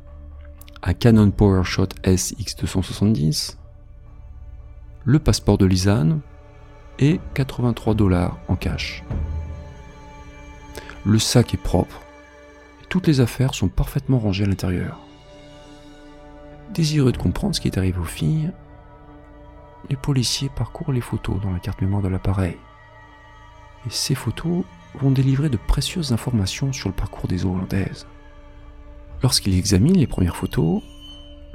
un 0.81 0.93
Canon 0.93 1.31
PowerShot 1.31 1.87
SX270, 2.03 3.57
le 5.05 5.19
passeport 5.19 5.57
de 5.57 5.65
Lisanne 5.65 6.19
et 6.99 7.19
83 7.33 7.93
dollars 7.95 8.37
en 8.47 8.55
cash. 8.55 9.03
Le 11.05 11.19
sac 11.19 11.53
est 11.53 11.61
propre 11.61 12.01
et 12.81 12.85
toutes 12.87 13.07
les 13.07 13.19
affaires 13.19 13.53
sont 13.53 13.69
parfaitement 13.69 14.19
rangées 14.19 14.43
à 14.43 14.47
l'intérieur. 14.47 14.99
Désireux 16.73 17.11
de 17.11 17.17
comprendre 17.17 17.55
ce 17.55 17.61
qui 17.61 17.67
est 17.67 17.97
aux 17.97 18.03
filles, 18.03 18.51
les 19.89 19.95
policiers 19.95 20.49
parcourent 20.49 20.93
les 20.93 21.01
photos 21.01 21.41
dans 21.41 21.51
la 21.51 21.59
carte 21.59 21.81
mémoire 21.81 22.01
de 22.01 22.07
l'appareil. 22.07 22.57
Et 23.85 23.89
ces 23.89 24.15
photos 24.15 24.63
vont 24.95 25.11
délivrer 25.11 25.49
de 25.49 25.57
précieuses 25.57 26.11
informations 26.11 26.73
sur 26.73 26.89
le 26.89 26.95
parcours 26.95 27.27
des 27.27 27.45
eaux 27.45 27.51
hollandaises. 27.51 28.07
Lorsqu'ils 29.21 29.57
examinent 29.57 29.97
les 29.97 30.07
premières 30.07 30.35
photos, 30.35 30.81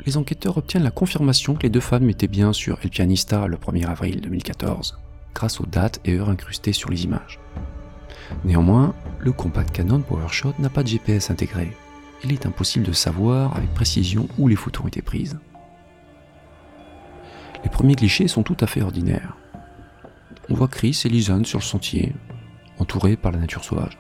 les 0.07 0.17
enquêteurs 0.17 0.57
obtiennent 0.57 0.85
la 0.85 0.91
confirmation 0.91 1.55
que 1.55 1.65
les 1.65 1.71
deux 1.71 1.81
femmes 1.81 2.09
étaient 2.09 2.29
bien 2.29 2.53
sur 2.53 2.79
El 2.83 2.91
Pianista 2.91 3.47
le 3.47 3.57
1er 3.57 3.87
avril 3.87 4.21
2014, 4.21 4.99
grâce 5.35 5.61
aux 5.61 5.67
dates 5.67 6.01
et 6.05 6.17
heures 6.17 6.31
incrustées 6.31 6.73
sur 6.73 6.91
les 6.91 7.05
images. 7.05 7.41
Néanmoins, 8.45 8.95
le 9.19 9.33
compact 9.33 9.75
Canon 9.75 10.01
PowerShot 10.01 10.55
n'a 10.59 10.69
pas 10.69 10.83
de 10.83 10.89
GPS 10.89 11.31
intégré. 11.31 11.77
Il 12.25 12.33
est 12.33 12.47
impossible 12.47 12.85
de 12.85 12.93
savoir 12.93 13.57
avec 13.57 13.73
précision 13.75 14.29
où 14.39 14.49
les 14.49 14.57
photos 14.57 14.85
ont 14.85 14.89
été 14.89 15.03
prises. 15.03 15.39
Les 17.65 17.71
premiers 17.71 17.95
clichés 17.95 18.29
sont 18.29 18.43
tout 18.43 18.57
à 18.61 18.67
fait 18.67 18.83
ordinaires. 18.83 19.37
On 20.49 20.55
voit 20.55 20.69
Chris 20.69 21.03
et 21.05 21.09
Lisanne 21.09 21.45
sur 21.45 21.59
le 21.59 21.65
sentier, 21.65 22.15
entourés 22.79 23.17
par 23.17 23.33
la 23.33 23.39
nature 23.39 23.65
sauvage. 23.65 23.99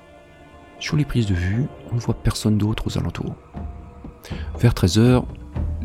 Sur 0.78 0.97
les 0.97 1.04
prises 1.04 1.26
de 1.26 1.35
vue, 1.35 1.66
on 1.90 1.97
ne 1.97 2.00
voit 2.00 2.14
personne 2.14 2.58
d'autre 2.58 2.87
aux 2.87 2.99
alentours. 2.99 3.35
Vers 4.58 4.75
13h, 4.75 5.25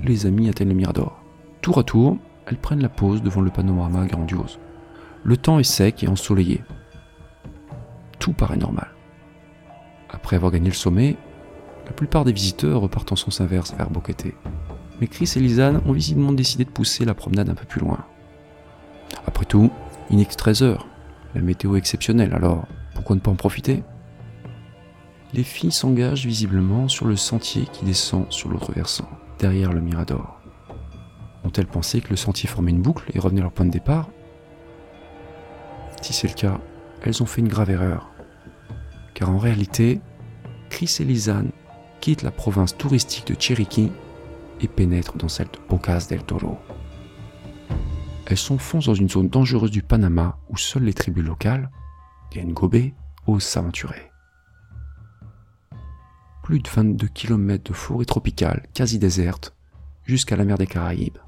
les 0.03 0.25
amis 0.25 0.49
atteignent 0.49 0.69
le 0.69 0.75
Mirador. 0.75 1.21
Tour 1.61 1.79
à 1.79 1.83
tour, 1.83 2.17
elles 2.45 2.57
prennent 2.57 2.81
la 2.81 2.89
pause 2.89 3.23
devant 3.23 3.41
le 3.41 3.49
panorama 3.49 4.05
grandiose. 4.05 4.59
Le 5.23 5.37
temps 5.37 5.59
est 5.59 5.63
sec 5.63 6.03
et 6.03 6.07
ensoleillé. 6.07 6.61
Tout 8.19 8.33
paraît 8.33 8.57
normal. 8.57 8.89
Après 10.09 10.35
avoir 10.35 10.51
gagné 10.51 10.69
le 10.69 10.75
sommet, 10.75 11.15
la 11.85 11.93
plupart 11.93 12.25
des 12.25 12.33
visiteurs 12.33 12.81
repartent 12.81 13.11
en 13.11 13.15
sens 13.15 13.41
inverse 13.41 13.73
vers 13.75 13.89
Boquete. 13.89 14.33
Mais 15.01 15.07
Chris 15.07 15.31
et 15.35 15.39
Lisanne 15.39 15.81
ont 15.85 15.91
visiblement 15.91 16.33
décidé 16.33 16.65
de 16.65 16.69
pousser 16.69 17.03
la 17.03 17.13
promenade 17.13 17.49
un 17.49 17.55
peu 17.55 17.65
plus 17.65 17.81
loin. 17.81 18.05
Après 19.25 19.45
tout, 19.45 19.71
il 20.09 20.17
n'est 20.17 20.25
que 20.25 20.35
13 20.35 20.63
heures. 20.63 20.87
La 21.33 21.41
météo 21.41 21.75
exceptionnelle, 21.75 22.33
alors 22.33 22.67
pourquoi 23.03 23.17
ne 23.17 23.21
pas 23.21 23.31
en 23.31 23.35
profiter 23.35 23.83
Les 25.33 25.43
filles 25.43 25.73
s'engagent 25.73 26.25
visiblement 26.25 26.87
sur 26.87 27.05
le 27.05 27.17
sentier 27.17 27.65
qui 27.73 27.83
descend 27.83 28.31
sur 28.31 28.47
l'autre 28.47 28.71
versant, 28.71 29.09
derrière 29.39 29.73
le 29.73 29.81
Mirador. 29.81 30.39
Ont-elles 31.43 31.67
pensé 31.67 31.99
que 31.99 32.11
le 32.11 32.15
sentier 32.15 32.47
formait 32.47 32.71
une 32.71 32.81
boucle 32.81 33.11
et 33.13 33.19
revenait 33.19 33.41
à 33.41 33.43
leur 33.43 33.51
point 33.51 33.65
de 33.65 33.71
départ? 33.71 34.09
Si 36.01 36.13
c'est 36.13 36.29
le 36.29 36.33
cas, 36.33 36.61
elles 37.01 37.21
ont 37.21 37.25
fait 37.25 37.41
une 37.41 37.49
grave 37.49 37.71
erreur. 37.71 38.09
Car 39.15 39.29
en 39.29 39.37
réalité, 39.37 39.99
Chris 40.69 40.95
et 41.01 41.03
Lisanne 41.03 41.51
quittent 41.99 42.23
la 42.23 42.31
province 42.31 42.77
touristique 42.77 43.27
de 43.27 43.35
Chiriquí 43.37 43.91
et 44.61 44.69
pénètrent 44.69 45.17
dans 45.17 45.27
celle 45.27 45.47
de 45.47 45.59
Bocas 45.67 46.07
del 46.09 46.23
Toro. 46.23 46.57
Elles 48.27 48.37
s'enfoncent 48.37 48.85
dans 48.85 48.93
une 48.93 49.09
zone 49.09 49.27
dangereuse 49.27 49.71
du 49.71 49.83
Panama 49.83 50.37
où 50.47 50.55
seules 50.55 50.85
les 50.85 50.93
tribus 50.93 51.25
locales, 51.25 51.69
les 52.33 52.43
Ngobé, 52.43 52.93
osent 53.27 53.43
s'aventurer. 53.43 54.11
Plus 56.43 56.59
de 56.59 56.69
22 56.69 57.07
km 57.07 57.63
de 57.63 57.73
forêt 57.73 58.05
tropicale, 58.05 58.67
quasi 58.73 58.99
déserte, 58.99 59.55
jusqu'à 60.03 60.35
la 60.35 60.43
mer 60.43 60.57
des 60.57 60.67
Caraïbes. 60.67 61.19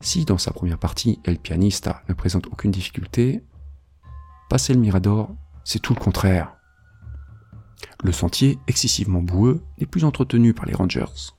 Si 0.00 0.24
dans 0.24 0.38
sa 0.38 0.52
première 0.52 0.78
partie, 0.78 1.20
El 1.24 1.38
Pianista 1.38 2.02
ne 2.08 2.14
présente 2.14 2.46
aucune 2.48 2.72
difficulté, 2.72 3.42
passer 4.50 4.74
le 4.74 4.80
Mirador, 4.80 5.34
c'est 5.64 5.78
tout 5.78 5.94
le 5.94 6.00
contraire. 6.00 6.56
Le 8.02 8.12
sentier, 8.12 8.58
excessivement 8.66 9.22
boueux, 9.22 9.62
n'est 9.78 9.86
plus 9.86 10.04
entretenu 10.04 10.52
par 10.52 10.66
les 10.66 10.74
rangers. 10.74 11.32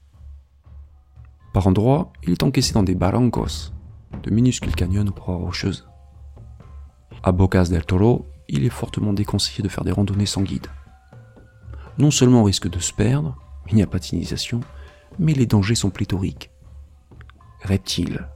Par 1.53 1.67
endroits, 1.67 2.11
il 2.23 2.31
est 2.31 2.43
encaissé 2.43 2.73
dans 2.73 2.83
des 2.83 2.95
barrancos, 2.95 3.71
de 4.23 4.31
minuscules 4.31 4.75
canyons 4.75 5.05
aux 5.05 5.11
proies 5.11 5.35
rocheuses. 5.35 5.87
À 7.27 7.31
Bocas 7.31 7.69
del 7.71 7.83
Toro, 7.83 8.27
il 8.47 8.65
est 8.65 8.69
fortement 8.69 9.11
déconseillé 9.11 9.63
de 9.63 9.67
faire 9.67 9.83
des 9.83 9.91
randonnées 9.91 10.27
sans 10.27 10.43
guide. 10.43 10.67
Non 11.97 12.11
seulement 12.11 12.41
on 12.41 12.43
risque 12.43 12.69
de 12.69 12.77
se 12.77 12.93
perdre, 12.93 13.35
il 13.67 13.75
n'y 13.75 13.81
a 13.81 13.87
pas 13.87 13.97
d'initiation, 13.97 14.59
mais 15.17 15.33
les 15.33 15.47
dangers 15.47 15.73
sont 15.73 15.89
pléthoriques. 15.89 16.51
Reptiles, 17.63 18.27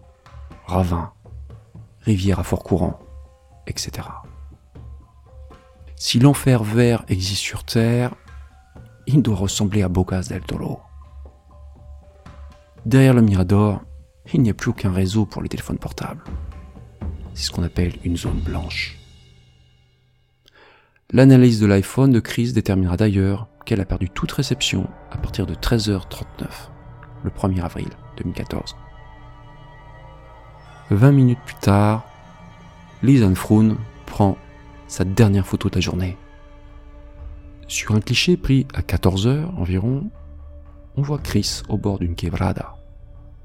ravins, 0.65 1.13
rivières 2.01 2.39
à 2.39 2.43
fort 2.43 2.63
courant, 2.63 2.99
etc. 3.67 4.07
Si 5.95 6.17
l'enfer 6.19 6.63
vert 6.63 7.05
existe 7.09 7.43
sur 7.43 7.65
Terre, 7.65 8.15
il 9.05 9.21
doit 9.21 9.35
ressembler 9.35 9.83
à 9.83 9.87
Bocas 9.87 10.29
del 10.29 10.41
Toro. 10.41 10.79
Derrière 12.87 13.13
le 13.13 13.21
Mirador, 13.21 13.83
il 14.33 14.41
n'y 14.41 14.49
a 14.49 14.55
plus 14.55 14.71
aucun 14.71 14.91
réseau 14.91 15.27
pour 15.27 15.43
les 15.43 15.49
téléphones 15.49 15.77
portables. 15.77 16.23
C'est 17.39 17.45
ce 17.45 17.51
qu'on 17.51 17.63
appelle 17.63 17.93
une 18.03 18.17
zone 18.17 18.41
blanche. 18.41 18.97
L'analyse 21.09 21.61
de 21.61 21.67
l'iPhone 21.67 22.11
de 22.11 22.19
Chris 22.19 22.51
déterminera 22.51 22.97
d'ailleurs 22.97 23.47
qu'elle 23.65 23.79
a 23.79 23.85
perdu 23.85 24.09
toute 24.09 24.33
réception 24.33 24.89
à 25.09 25.17
partir 25.17 25.45
de 25.45 25.55
13h39, 25.55 26.47
le 27.23 27.29
1er 27.29 27.61
avril 27.61 27.87
2014. 28.17 28.75
20 30.91 31.11
minutes 31.13 31.39
plus 31.45 31.55
tard, 31.61 32.03
Lisanne 33.03 33.37
Froon 33.37 33.77
prend 34.05 34.37
sa 34.89 35.05
dernière 35.05 35.47
photo 35.47 35.69
de 35.69 35.75
la 35.75 35.81
journée. 35.81 36.17
Sur 37.69 37.95
un 37.95 38.01
cliché 38.01 38.35
pris 38.35 38.67
à 38.73 38.81
14h 38.81 39.55
environ, 39.55 40.11
on 40.97 41.01
voit 41.01 41.19
Chris 41.19 41.61
au 41.69 41.77
bord 41.77 41.99
d'une 41.99 42.15
quebrada, 42.15 42.75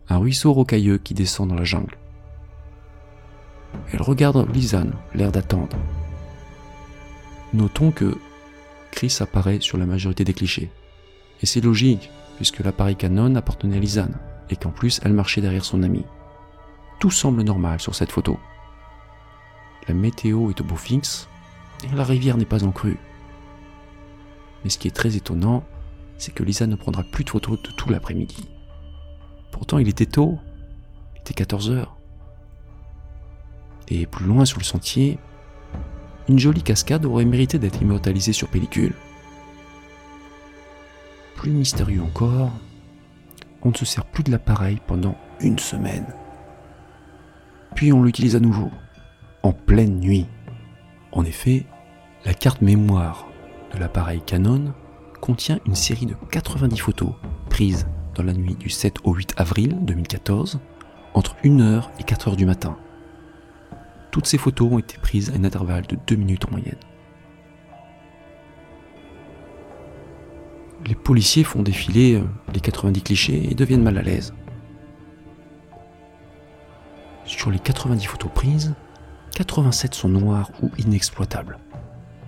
un 0.08 0.16
ruisseau 0.16 0.52
rocailleux 0.52 0.98
qui 0.98 1.14
descend 1.14 1.48
dans 1.48 1.54
la 1.54 1.62
jungle. 1.62 1.96
Elle 3.92 4.02
regarde 4.02 4.48
Lisanne, 4.52 4.94
l'air 5.14 5.32
d'attendre. 5.32 5.76
Notons 7.52 7.90
que 7.90 8.16
Chris 8.90 9.16
apparaît 9.20 9.60
sur 9.60 9.78
la 9.78 9.86
majorité 9.86 10.24
des 10.24 10.34
clichés. 10.34 10.70
Et 11.42 11.46
c'est 11.46 11.60
logique, 11.60 12.10
puisque 12.36 12.60
l'appareil 12.60 12.96
Canon 12.96 13.34
appartenait 13.34 13.76
à 13.76 13.80
Lisanne, 13.80 14.16
et 14.50 14.56
qu'en 14.56 14.70
plus 14.70 15.00
elle 15.04 15.12
marchait 15.12 15.40
derrière 15.40 15.64
son 15.64 15.82
ami. 15.82 16.04
Tout 17.00 17.10
semble 17.10 17.42
normal 17.42 17.80
sur 17.80 17.94
cette 17.94 18.12
photo. 18.12 18.38
La 19.88 19.94
météo 19.94 20.50
est 20.50 20.60
au 20.60 20.64
beau 20.64 20.76
fixe, 20.76 21.28
et 21.84 21.94
la 21.94 22.04
rivière 22.04 22.36
n'est 22.36 22.44
pas 22.44 22.64
en 22.64 22.72
crue. 22.72 22.98
Mais 24.62 24.70
ce 24.70 24.78
qui 24.78 24.88
est 24.88 24.96
très 24.96 25.16
étonnant, 25.16 25.64
c'est 26.18 26.32
que 26.32 26.42
Lisa 26.42 26.66
ne 26.66 26.76
prendra 26.76 27.02
plus 27.02 27.24
de 27.24 27.30
photos 27.30 27.60
de 27.60 27.70
tout 27.70 27.90
l'après-midi. 27.90 28.48
Pourtant, 29.50 29.78
il 29.78 29.88
était 29.88 30.06
tôt, 30.06 30.38
il 31.14 31.20
était 31.20 31.34
14 31.34 31.70
heures. 31.70 31.93
Et 33.88 34.06
plus 34.06 34.26
loin 34.26 34.44
sur 34.44 34.58
le 34.58 34.64
sentier, 34.64 35.18
une 36.28 36.38
jolie 36.38 36.62
cascade 36.62 37.04
aurait 37.04 37.24
mérité 37.24 37.58
d'être 37.58 37.82
immortalisée 37.82 38.32
sur 38.32 38.48
pellicule. 38.48 38.94
Plus 41.36 41.50
mystérieux 41.50 42.02
encore, 42.02 42.50
on 43.62 43.70
ne 43.70 43.74
se 43.74 43.84
sert 43.84 44.04
plus 44.04 44.24
de 44.24 44.30
l'appareil 44.30 44.78
pendant 44.86 45.16
une 45.40 45.58
semaine. 45.58 46.06
Puis 47.74 47.92
on 47.92 48.02
l'utilise 48.02 48.36
à 48.36 48.40
nouveau, 48.40 48.70
en 49.42 49.52
pleine 49.52 50.00
nuit. 50.00 50.26
En 51.12 51.24
effet, 51.24 51.66
la 52.24 52.34
carte 52.34 52.62
mémoire 52.62 53.26
de 53.74 53.78
l'appareil 53.78 54.22
Canon 54.24 54.72
contient 55.20 55.58
une 55.66 55.74
série 55.74 56.06
de 56.06 56.14
90 56.30 56.78
photos 56.78 57.12
prises 57.50 57.86
dans 58.14 58.22
la 58.22 58.32
nuit 58.32 58.54
du 58.54 58.70
7 58.70 58.96
au 59.04 59.14
8 59.14 59.34
avril 59.36 59.76
2014 59.82 60.60
entre 61.14 61.36
1h 61.44 61.84
et 61.98 62.02
4h 62.02 62.36
du 62.36 62.46
matin. 62.46 62.76
Toutes 64.14 64.26
ces 64.26 64.38
photos 64.38 64.70
ont 64.70 64.78
été 64.78 64.96
prises 64.96 65.30
à 65.30 65.34
un 65.34 65.42
intervalle 65.42 65.88
de 65.88 65.98
2 66.06 66.14
minutes 66.14 66.44
en 66.46 66.52
moyenne. 66.52 66.78
Les 70.86 70.94
policiers 70.94 71.42
font 71.42 71.64
défiler 71.64 72.14
euh, 72.14 72.24
les 72.52 72.60
90 72.60 73.02
clichés 73.02 73.50
et 73.50 73.56
deviennent 73.56 73.82
mal 73.82 73.98
à 73.98 74.02
l'aise. 74.02 74.32
Sur 77.24 77.50
les 77.50 77.58
90 77.58 78.06
photos 78.06 78.30
prises, 78.32 78.74
87 79.34 79.94
sont 79.94 80.08
noires 80.08 80.52
ou 80.62 80.70
inexploitables, 80.78 81.58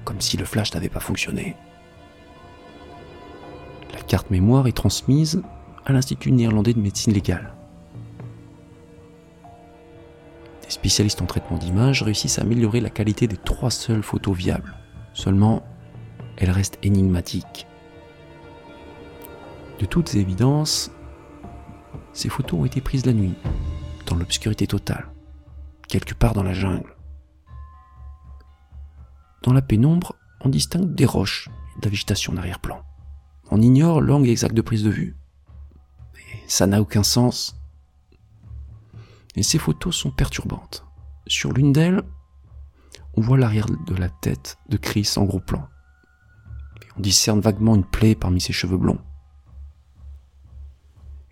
comme 0.03 0.21
si 0.21 0.37
le 0.37 0.45
flash 0.45 0.75
n'avait 0.75 0.89
pas 0.89 0.99
fonctionné. 0.99 1.55
carte 4.09 4.33
mémoire 4.33 4.67
est 4.67 4.77
transmise 4.77 5.41
à 5.85 5.93
l'Institut 5.93 6.33
néerlandais 6.33 6.75
de 6.75 6.81
médecine 6.81 7.13
légale. 7.13 7.56
Des 10.67 10.73
spécialistes 10.73 11.23
en 11.23 11.27
traitement 11.27 11.59
d'image 11.59 12.03
réussissent 12.03 12.39
à 12.39 12.43
améliorer 12.43 12.81
la 12.81 12.91
qualité 12.91 13.29
des 13.29 13.37
trois 13.37 13.71
seules 13.71 14.03
photos 14.03 14.37
viables. 14.37 14.75
Seulement, 15.15 15.63
elles 16.37 16.51
restent 16.51 16.79
énigmatiques. 16.83 17.67
De 19.79 19.87
toutes 19.87 20.15
évidences, 20.15 20.91
ces 22.13 22.29
photos 22.29 22.61
ont 22.61 22.65
été 22.65 22.81
prises 22.81 23.07
la 23.07 23.13
nuit, 23.13 23.35
dans 24.07 24.17
l'obscurité 24.17 24.67
totale, 24.67 25.07
quelque 25.89 26.15
part 26.15 26.35
dans 26.35 26.43
la 26.43 26.55
jungle. 26.55 26.97
Dans 29.43 29.53
la 29.53 29.63
pénombre, 29.63 30.17
on 30.41 30.49
distingue 30.49 30.95
des 30.95 31.07
roches 31.07 31.49
et 31.77 31.81
de 31.81 31.85
la 31.85 31.91
végétation 31.91 32.33
en 32.33 32.39
arrière-plan. 32.39 32.83
On 33.51 33.63
ignore 33.63 34.01
l'angle 34.01 34.29
exact 34.29 34.55
de 34.55 34.63
prise 34.63 34.83
de 34.83 34.91
vue. 34.91 35.15
Mais 36.15 36.43
ça 36.49 36.67
n'a 36.67 36.81
aucun 36.81 37.05
sens. 37.05 37.57
Et 39.37 39.43
ces 39.43 39.59
photos 39.59 39.95
sont 39.95 40.11
perturbantes. 40.11 40.85
Sur 41.27 41.53
l'une 41.53 41.73
d'elles, 41.73 42.03
on 43.15 43.21
voit 43.21 43.39
l'arrière 43.39 43.67
de 43.67 43.95
la 43.95 44.09
tête 44.09 44.59
de 44.69 44.77
Chris 44.77 45.11
en 45.17 45.25
gros 45.25 45.41
plan. 45.41 45.69
Et 46.83 46.87
on 46.97 47.01
discerne 47.01 47.41
vaguement 47.41 47.75
une 47.75 47.85
plaie 47.85 48.15
parmi 48.15 48.41
ses 48.41 48.53
cheveux 48.53 48.77
blonds. 48.77 49.01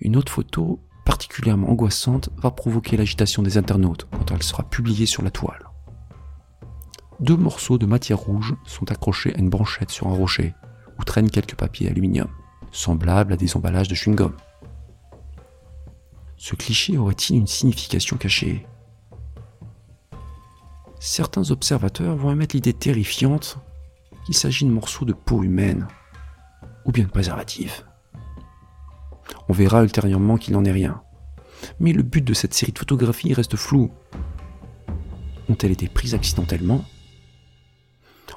Une 0.00 0.16
autre 0.16 0.32
photo, 0.32 0.80
particulièrement 1.04 1.70
angoissante, 1.70 2.30
va 2.36 2.50
provoquer 2.50 2.96
l'agitation 2.96 3.42
des 3.42 3.56
internautes 3.58 4.06
quand 4.10 4.30
elle 4.32 4.42
sera 4.42 4.62
publiée 4.62 5.06
sur 5.06 5.22
la 5.22 5.30
toile. 5.30 5.70
Deux 7.20 7.36
morceaux 7.36 7.78
de 7.78 7.86
matière 7.86 8.18
rouge 8.18 8.54
sont 8.64 8.90
accrochés 8.90 9.34
à 9.34 9.38
une 9.38 9.48
branchette 9.48 9.90
sur 9.90 10.08
un 10.08 10.14
rocher, 10.14 10.52
où 10.98 11.04
traînent 11.04 11.30
quelques 11.30 11.54
papiers 11.54 11.88
aluminium, 11.88 12.28
semblables 12.72 13.32
à 13.32 13.36
des 13.36 13.56
emballages 13.56 13.88
de 13.88 13.94
chewing-gum. 13.94 14.32
Ce 16.44 16.54
cliché 16.54 16.98
aurait-il 16.98 17.36
une 17.36 17.46
signification 17.46 18.18
cachée? 18.18 18.66
Certains 21.00 21.50
observateurs 21.50 22.16
vont 22.16 22.32
émettre 22.32 22.54
l'idée 22.54 22.74
terrifiante 22.74 23.56
qu'il 24.26 24.34
s'agit 24.34 24.66
de 24.66 24.70
morceaux 24.70 25.06
de 25.06 25.14
peau 25.14 25.42
humaine, 25.42 25.88
ou 26.84 26.92
bien 26.92 27.04
de 27.04 27.10
préservatifs. 27.10 27.86
On 29.48 29.54
verra 29.54 29.84
ultérieurement 29.84 30.36
qu'il 30.36 30.52
n'en 30.52 30.66
est 30.66 30.70
rien. 30.70 31.00
Mais 31.80 31.94
le 31.94 32.02
but 32.02 32.22
de 32.22 32.34
cette 32.34 32.52
série 32.52 32.72
de 32.72 32.78
photographies 32.78 33.32
reste 33.32 33.56
flou. 33.56 33.90
Ont-elles 35.48 35.72
été 35.72 35.88
prises 35.88 36.14
accidentellement? 36.14 36.84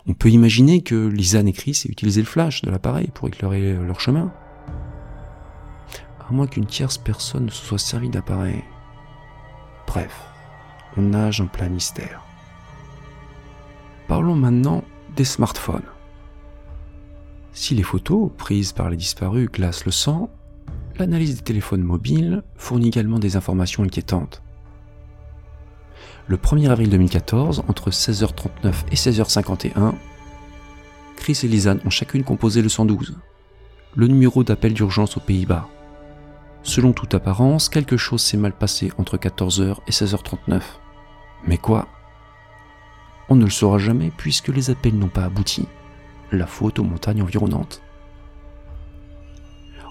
On 0.06 0.14
peut 0.14 0.30
imaginer 0.30 0.82
que 0.82 1.08
Lisanne 1.08 1.50
et 1.50 1.54
Chris 1.54 1.82
aient 1.84 1.92
utilisé 1.92 2.22
le 2.22 2.28
flash 2.28 2.62
de 2.62 2.72
l'appareil 2.72 3.10
pour 3.14 3.28
éclairer 3.28 3.74
leur 3.74 4.00
chemin. 4.00 4.32
À 6.30 6.34
moins 6.34 6.48
qu'une 6.48 6.66
tierce 6.66 6.98
personne 6.98 7.46
ne 7.46 7.52
se 7.52 7.66
soit 7.66 7.78
servie 7.78 8.10
d'appareil. 8.10 8.63
Bref, 9.88 10.26
on 10.98 11.04
nage 11.04 11.40
en 11.40 11.48
plein 11.48 11.70
mystère. 11.70 12.22
Parlons 14.08 14.36
maintenant 14.36 14.84
des 15.16 15.24
smartphones. 15.24 15.88
Si 17.54 17.76
les 17.76 17.84
photos 17.84 18.30
prises 18.38 18.74
par 18.74 18.90
les 18.90 18.98
disparus 18.98 19.50
glacent 19.50 19.86
le 19.86 19.92
sang, 19.92 20.30
l'analyse 20.98 21.38
des 21.38 21.44
téléphones 21.44 21.82
mobiles 21.82 22.44
fournit 22.56 22.90
également 22.90 23.20
des 23.20 23.36
informations 23.36 23.84
inquiétantes. 23.84 24.44
Le 26.28 26.36
1er 26.36 26.70
avril 26.70 26.90
2014, 26.90 27.63
entre 27.70 27.90
16h39 27.90 28.74
et 28.92 28.96
16h51, 28.96 29.94
Chris 31.16 31.40
et 31.44 31.48
Lisanne 31.48 31.80
ont 31.86 31.90
chacune 31.90 32.24
composé 32.24 32.62
le 32.62 32.70
112, 32.70 33.18
le 33.96 34.08
numéro 34.08 34.44
d'appel 34.44 34.74
d'urgence 34.74 35.16
aux 35.16 35.22
Pays-Bas. 35.22 35.70
Selon 36.67 36.91
toute 36.91 37.15
apparence, 37.15 37.69
quelque 37.69 37.95
chose 37.95 38.21
s'est 38.21 38.36
mal 38.36 38.51
passé 38.51 38.91
entre 38.97 39.15
14h 39.15 39.77
et 39.88 39.91
16h39. 39.91 40.62
Mais 41.47 41.58
quoi? 41.58 41.88
On 43.30 43.38
ne 43.38 43.45
le 43.45 43.49
saura 43.49 43.77
jamais 43.77 44.12
puisque 44.17 44.49
les 44.49 44.69
appels 44.69 44.99
n'ont 44.99 45.08
pas 45.08 45.23
abouti. 45.23 45.65
La 46.34 46.45
faute 46.45 46.77
aux 46.77 46.84
montagnes 46.84 47.21
environnantes. 47.21 47.82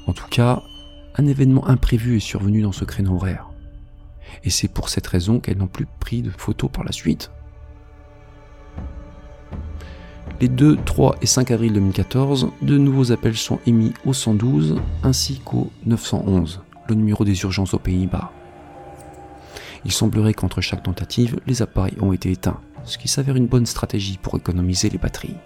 En 0.06 0.12
tout 0.12 0.28
cas, 0.28 0.62
un 1.16 1.26
événement 1.26 1.66
imprévu 1.66 2.18
est 2.18 2.20
survenu 2.20 2.60
dans 2.60 2.72
ce 2.72 2.84
créneau 2.84 3.14
horaire. 3.14 3.48
Et 4.44 4.50
c'est 4.50 4.68
pour 4.68 4.90
cette 4.90 5.06
raison 5.06 5.40
qu'elles 5.40 5.56
n'ont 5.56 5.68
plus 5.68 5.86
pris 5.98 6.20
de 6.20 6.30
photos 6.30 6.70
par 6.70 6.84
la 6.84 6.92
suite. 6.92 7.30
Les 10.42 10.48
2, 10.48 10.76
3 10.84 11.16
et 11.22 11.26
5 11.26 11.52
avril 11.52 11.72
2014, 11.72 12.50
de 12.60 12.76
nouveaux 12.76 13.12
appels 13.12 13.38
sont 13.38 13.60
émis 13.66 13.94
au 14.04 14.12
112 14.12 14.76
ainsi 15.02 15.40
qu'au 15.40 15.70
911, 15.86 16.60
le 16.88 16.96
numéro 16.96 17.24
des 17.24 17.40
urgences 17.42 17.74
aux 17.74 17.78
Pays-Bas. 17.78 18.32
Il 19.84 19.92
semblerait 19.92 20.34
qu'entre 20.34 20.60
chaque 20.60 20.82
tentative, 20.82 21.38
les 21.46 21.62
appareils 21.62 21.96
ont 22.00 22.12
été 22.12 22.30
éteints, 22.30 22.60
ce 22.84 22.98
qui 22.98 23.08
s'avère 23.08 23.36
une 23.36 23.46
bonne 23.46 23.66
stratégie 23.66 24.18
pour 24.20 24.36
économiser 24.36 24.90
les 24.90 24.98
batteries. 24.98 25.36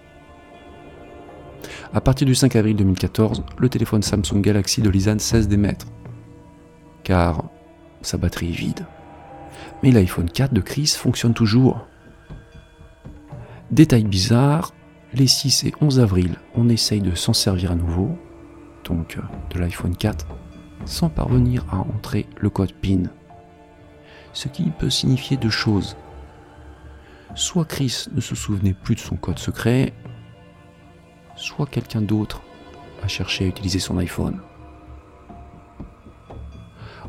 À 1.93 2.01
partir 2.01 2.27
du 2.27 2.35
5 2.35 2.57
avril 2.57 2.77
2014, 2.77 3.45
le 3.59 3.69
téléphone 3.69 4.03
Samsung 4.03 4.41
Galaxy 4.41 4.81
de 4.81 4.91
Lisanne 4.91 5.19
cesse 5.19 5.49
d'émettre, 5.49 5.87
car 7.03 7.45
sa 8.03 8.17
batterie 8.17 8.51
est 8.51 8.57
vide. 8.57 8.87
Mais 9.83 9.91
l'iPhone 9.91 10.31
4 10.31 10.55
de 10.55 10.61
Chris 10.61 10.95
fonctionne 10.97 11.35
toujours. 11.35 11.87
Détail 13.71 14.05
bizarre, 14.05 14.73
les 15.15 15.27
6 15.27 15.65
et 15.65 15.75
11 15.81 16.01
avril, 16.01 16.37
on 16.55 16.69
essaye 16.69 17.01
de 17.01 17.15
s'en 17.15 17.33
servir 17.33 17.73
à 17.73 17.75
nouveau, 17.75 18.17
donc 18.85 19.17
euh, 19.17 19.23
de 19.55 19.61
l'iPhone 19.61 19.97
4, 19.97 20.27
sans 20.85 21.09
parvenir 21.09 21.65
à 21.71 21.79
entrer 21.79 22.27
le 22.39 22.51
code 22.51 22.73
PIN. 22.73 23.05
Ce 24.33 24.49
qui 24.49 24.71
peut 24.71 24.91
signifier 24.91 25.37
deux 25.37 25.51
choses. 25.51 25.97
Soit 27.35 27.65
Chris 27.65 28.07
ne 28.13 28.21
se 28.21 28.35
souvenait 28.35 28.75
plus 28.75 28.95
de 28.95 29.01
son 29.01 29.17
code 29.17 29.39
secret, 29.39 29.93
soit 31.37 31.67
quelqu'un 31.67 32.03
d'autre 32.03 32.43
a 33.03 33.09
cherché 33.09 33.45
à 33.45 33.49
utiliser 33.49 33.79
son 33.79 33.99
iPhone. 33.99 34.41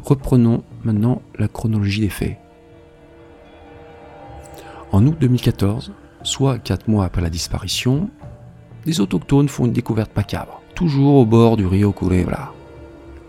Reprenons 0.04 0.64
maintenant 0.84 1.22
la 1.38 1.48
chronologie 1.48 2.02
des 2.02 2.10
faits. 2.10 2.38
En 4.92 5.06
août 5.06 5.18
2014, 5.20 5.94
soit 6.24 6.60
4 6.60 6.88
mois 6.88 7.06
après 7.06 7.22
la 7.22 7.30
disparition, 7.30 8.10
des 8.86 9.00
autochtones 9.00 9.48
font 9.48 9.66
une 9.66 9.74
découverte 9.74 10.16
macabre, 10.16 10.62
toujours 10.76 11.16
au 11.16 11.26
bord 11.26 11.56
du 11.56 11.66
Rio 11.66 11.92
Culebra, 11.92 12.54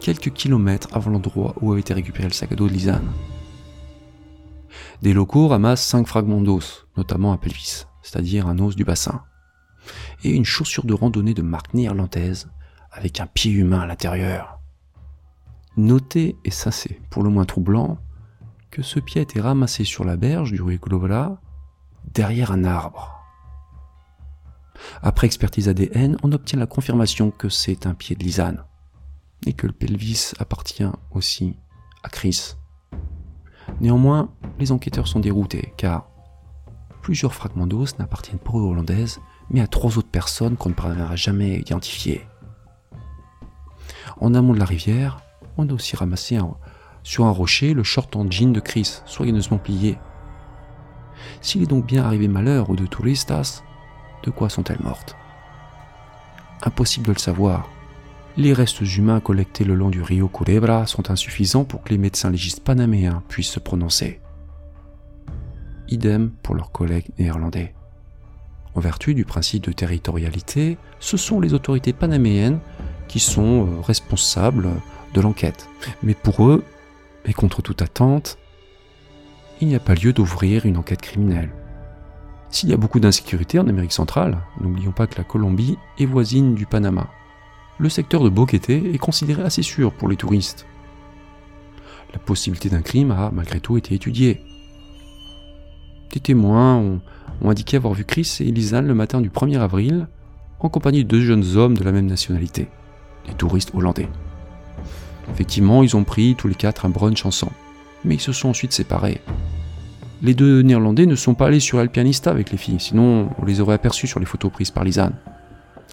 quelques 0.03 0.33
kilomètres 0.33 0.89
avant 0.93 1.13
l'endroit 1.13 1.55
où 1.61 1.71
avait 1.71 1.81
été 1.81 1.95
récupéré 1.95 2.29
le 2.29 2.35
sac 2.35 2.53
à 2.53 2.57
dos 2.57 2.67
de 2.67 2.73
Lisanne. 2.73 3.11
Des 5.01 5.13
locaux 5.13 5.49
ramassent 5.49 5.87
5 5.87 6.07
fragments 6.07 6.41
d'os, 6.41 6.87
notamment 6.97 7.33
un 7.33 7.37
pelvis, 7.37 7.87
c'est-à-dire 8.03 8.49
un 8.49 8.59
os 8.59 8.77
du 8.77 8.85
bassin 8.85 9.23
et 10.25 10.31
une 10.31 10.45
chaussure 10.45 10.85
de 10.85 10.95
randonnée 10.95 11.35
de 11.35 11.43
marque 11.43 11.75
néerlandaise 11.75 12.51
avec 12.91 13.21
un 13.21 13.27
pied 13.27 13.53
humain 13.53 13.81
à 13.81 13.87
l'intérieur. 13.87 14.61
Notez, 15.77 16.37
et 16.45 16.51
ça 16.51 16.71
c'est 16.71 17.01
pour 17.09 17.23
le 17.23 17.31
moins 17.31 17.45
troublant, 17.45 17.99
que 18.71 18.83
ce 18.83 19.01
pied 19.01 19.21
a 19.21 19.23
été 19.23 19.41
ramassé 19.41 19.85
sur 19.85 20.05
la 20.05 20.17
berge 20.17 20.53
du 20.53 20.63
Globala 20.79 21.41
derrière 22.13 22.53
un 22.53 22.65
arbre. 22.65 23.21
Après 25.01 25.27
expertise 25.27 25.69
ADN, 25.69 26.17
on 26.23 26.33
obtient 26.33 26.59
la 26.59 26.67
confirmation 26.67 27.31
que 27.31 27.49
c'est 27.49 27.87
un 27.87 27.95
pied 27.95 28.17
de 28.17 28.25
Lisanne 28.25 28.65
et 29.47 29.53
que 29.53 29.67
le 29.67 29.73
pelvis 29.73 30.33
appartient 30.39 30.85
aussi 31.11 31.57
à 32.03 32.09
Chris. 32.09 32.57
Néanmoins, 33.81 34.31
les 34.59 34.73
enquêteurs 34.73 35.09
sont 35.09 35.21
déroutés 35.21 35.73
car 35.77 36.09
plusieurs 37.01 37.35
fragments 37.35 37.67
d'os 37.67 37.99
n'appartiennent 37.99 38.39
pas 38.39 38.53
aux 38.53 38.71
Hollandaises 38.71 39.21
mais 39.51 39.61
à 39.61 39.67
trois 39.67 39.99
autres 39.99 40.09
personnes 40.11 40.57
qu'on 40.57 40.71
ne 40.71 40.75
parviendra 40.75 41.17
jamais 41.17 41.55
à 41.55 41.59
identifier. 41.59 42.27
En 44.21 44.35
amont 44.35 44.55
de 44.55 44.59
la 44.59 44.65
rivière, 44.65 45.21
on 45.57 45.69
a 45.69 45.73
aussi 45.73 45.97
ramassé 45.97 46.39
sur 47.03 47.27
un 47.27 47.31
rocher 47.31 47.75
le 47.75 47.83
short 47.83 48.15
en 48.17 48.31
jean 48.31 48.53
de 48.53 48.61
Chris, 48.61 49.01
soigneusement 49.05 49.59
plié. 49.59 49.99
S'il 51.41 51.63
est 51.63 51.67
donc 51.67 51.87
bien 51.87 52.05
arrivé 52.05 52.29
malheur 52.29 52.71
aux 52.71 52.77
deux 52.77 52.89
touristas, 52.89 53.63
de 54.23 54.31
quoi 54.31 54.49
sont-elles 54.49 54.83
mortes? 54.83 55.17
Impossible 56.63 57.07
de 57.07 57.13
le 57.13 57.19
savoir. 57.19 57.69
Les 58.39 58.55
restes 58.55 58.81
humains 58.81 59.21
collectés 59.21 59.65
le 59.65 59.75
long 59.75 59.91
du 59.91 60.01
Rio 60.01 60.27
Culebra 60.27 60.87
sont 60.87 61.11
insuffisants 61.11 61.65
pour 61.65 61.83
que 61.83 61.91
les 61.91 61.99
médecins 61.99 62.31
légistes 62.31 62.65
panaméens 62.65 63.23
puissent 63.29 63.51
se 63.51 63.61
prononcer. 63.61 64.21
Idem 65.89 66.31
pour 66.43 66.55
leurs 66.55 66.73
collègues 66.73 67.11
néerlandais. 67.19 67.75
En 68.75 68.81
vertu 68.81 69.15
du 69.15 69.27
principe 69.27 69.65
de 69.65 69.73
territorialité, 69.73 70.79
ce 70.99 71.19
sont 71.19 71.41
les 71.41 71.53
autorités 71.53 71.93
panaméennes 71.93 72.61
qui 73.07 73.21
sont 73.21 73.67
euh, 73.67 73.81
responsables 73.83 74.71
de 75.13 75.21
l'enquête. 75.21 75.69
Mais 76.03 76.15
pour 76.15 76.47
eux, 76.47 76.65
et 77.27 77.35
contre 77.35 77.61
toute 77.61 77.83
attente, 77.83 78.39
il 79.61 79.69
n'y 79.69 79.75
a 79.75 79.81
pas 79.81 79.95
lieu 79.95 80.15
d'ouvrir 80.15 80.65
une 80.65 80.79
enquête 80.79 81.03
criminelle. 81.03 81.51
S'il 82.49 82.71
y 82.71 82.75
a 82.75 82.79
beaucoup 82.79 82.99
d'insécurité 82.99 83.59
en 83.59 83.69
Amérique 83.69 83.93
centrale, 83.93 84.39
n'oublions 84.59 84.93
pas 84.93 85.07
que 85.07 85.19
la 85.19 85.25
Colombie 85.25 85.77
est 85.99 86.07
voisine 86.07 86.55
du 86.55 86.65
Panama. 86.65 87.11
Le 87.83 87.89
secteur 87.89 88.23
de 88.23 88.29
Boquete 88.29 88.71
est 88.71 88.99
considéré 88.99 89.43
assez 89.43 89.63
sûr 89.63 89.93
pour 89.93 90.09
les 90.09 90.15
touristes. 90.15 90.67
La 92.13 92.21
possibilité 92.21 92.69
d'un 92.69 92.81
crime 92.81 93.11
a 93.11 93.33
malgré 93.33 93.59
tout 93.59 93.77
été 93.77 93.97
étudiée. 93.97 94.41
Des 96.13 96.21
témoins 96.21 96.77
ont, 96.77 97.01
indiqué 97.45 97.77
avoir 97.77 97.95
vu 97.95 98.05
Chris 98.05 98.37
et 98.39 98.53
Lisanne 98.53 98.87
le 98.87 98.95
matin 98.95 99.21
du 99.21 99.31
1er 99.31 99.59
avril 99.59 100.07
en 100.61 100.69
compagnie 100.69 101.03
de 101.03 101.09
deux 101.09 101.23
jeunes 101.23 101.57
hommes 101.57 101.77
de 101.77 101.83
la 101.83 101.91
même 101.91 102.07
nationalité, 102.07 102.69
des 103.27 103.35
touristes 103.35 103.73
hollandais. 103.75 104.09
Effectivement, 105.33 105.83
ils 105.83 105.97
ont 105.97 106.05
pris 106.05 106.37
tous 106.37 106.47
les 106.47 106.55
quatre 106.55 106.87
un 106.87 106.91
brunch 106.91 107.27
ensemble, 107.27 107.57
mais 108.05 108.15
ils 108.15 108.21
se 108.21 108.33
sont 108.33 108.51
ensuite 108.51 108.73
séparés. 108.73 109.21
Les 110.23 110.35
deux 110.35 110.63
Néerlandais 110.63 111.07
ne 111.07 111.17
sont 111.17 111.35
pas 111.35 111.47
allés 111.47 111.59
sur 111.59 111.81
El 111.81 111.89
Pianista 111.89 112.31
avec 112.31 112.53
les 112.53 112.59
filles, 112.59 112.79
sinon 112.79 113.31
on 113.41 113.45
les 113.45 113.61
aurait 113.61 113.75
aperçus 113.75 114.07
sur 114.07 114.21
les 114.21 114.27
photos 114.27 114.53
prises 114.53 114.71
par 114.71 114.85
Lisanne. 114.85 115.15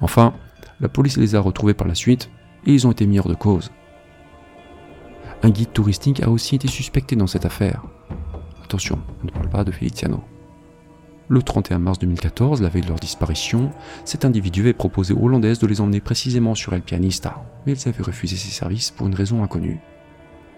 Enfin, 0.01 0.35
la 0.81 0.89
police 0.89 1.17
les 1.17 1.35
a 1.35 1.39
retrouvés 1.39 1.73
par 1.73 1.87
la 1.87 1.95
suite 1.95 2.29
et 2.65 2.73
ils 2.73 2.87
ont 2.87 2.91
été 2.91 3.05
mis 3.05 3.19
hors 3.19 3.29
de 3.29 3.33
cause. 3.33 3.71
Un 5.43 5.49
guide 5.49 5.71
touristique 5.71 6.21
a 6.21 6.29
aussi 6.29 6.55
été 6.55 6.67
suspecté 6.67 7.15
dans 7.15 7.27
cette 7.27 7.45
affaire. 7.45 7.83
Attention, 8.63 8.99
on 9.21 9.25
ne 9.25 9.31
parle 9.31 9.49
pas 9.49 9.63
de 9.63 9.71
Feliciano. 9.71 10.23
Le 11.27 11.43
31 11.43 11.79
mars 11.79 11.99
2014, 11.99 12.61
la 12.61 12.69
veille 12.69 12.81
de 12.81 12.87
leur 12.87 12.99
disparition, 12.99 13.71
cet 14.03 14.25
individu 14.25 14.61
avait 14.61 14.73
proposé 14.73 15.13
aux 15.13 15.25
Hollandaises 15.25 15.59
de 15.59 15.67
les 15.67 15.79
emmener 15.79 16.01
précisément 16.01 16.55
sur 16.55 16.73
El 16.73 16.81
Pianista, 16.81 17.43
mais 17.65 17.73
elles 17.73 17.87
avaient 17.87 18.03
refusé 18.03 18.35
ses 18.35 18.49
services 18.49 18.91
pour 18.91 19.07
une 19.07 19.15
raison 19.15 19.43
inconnue. 19.43 19.79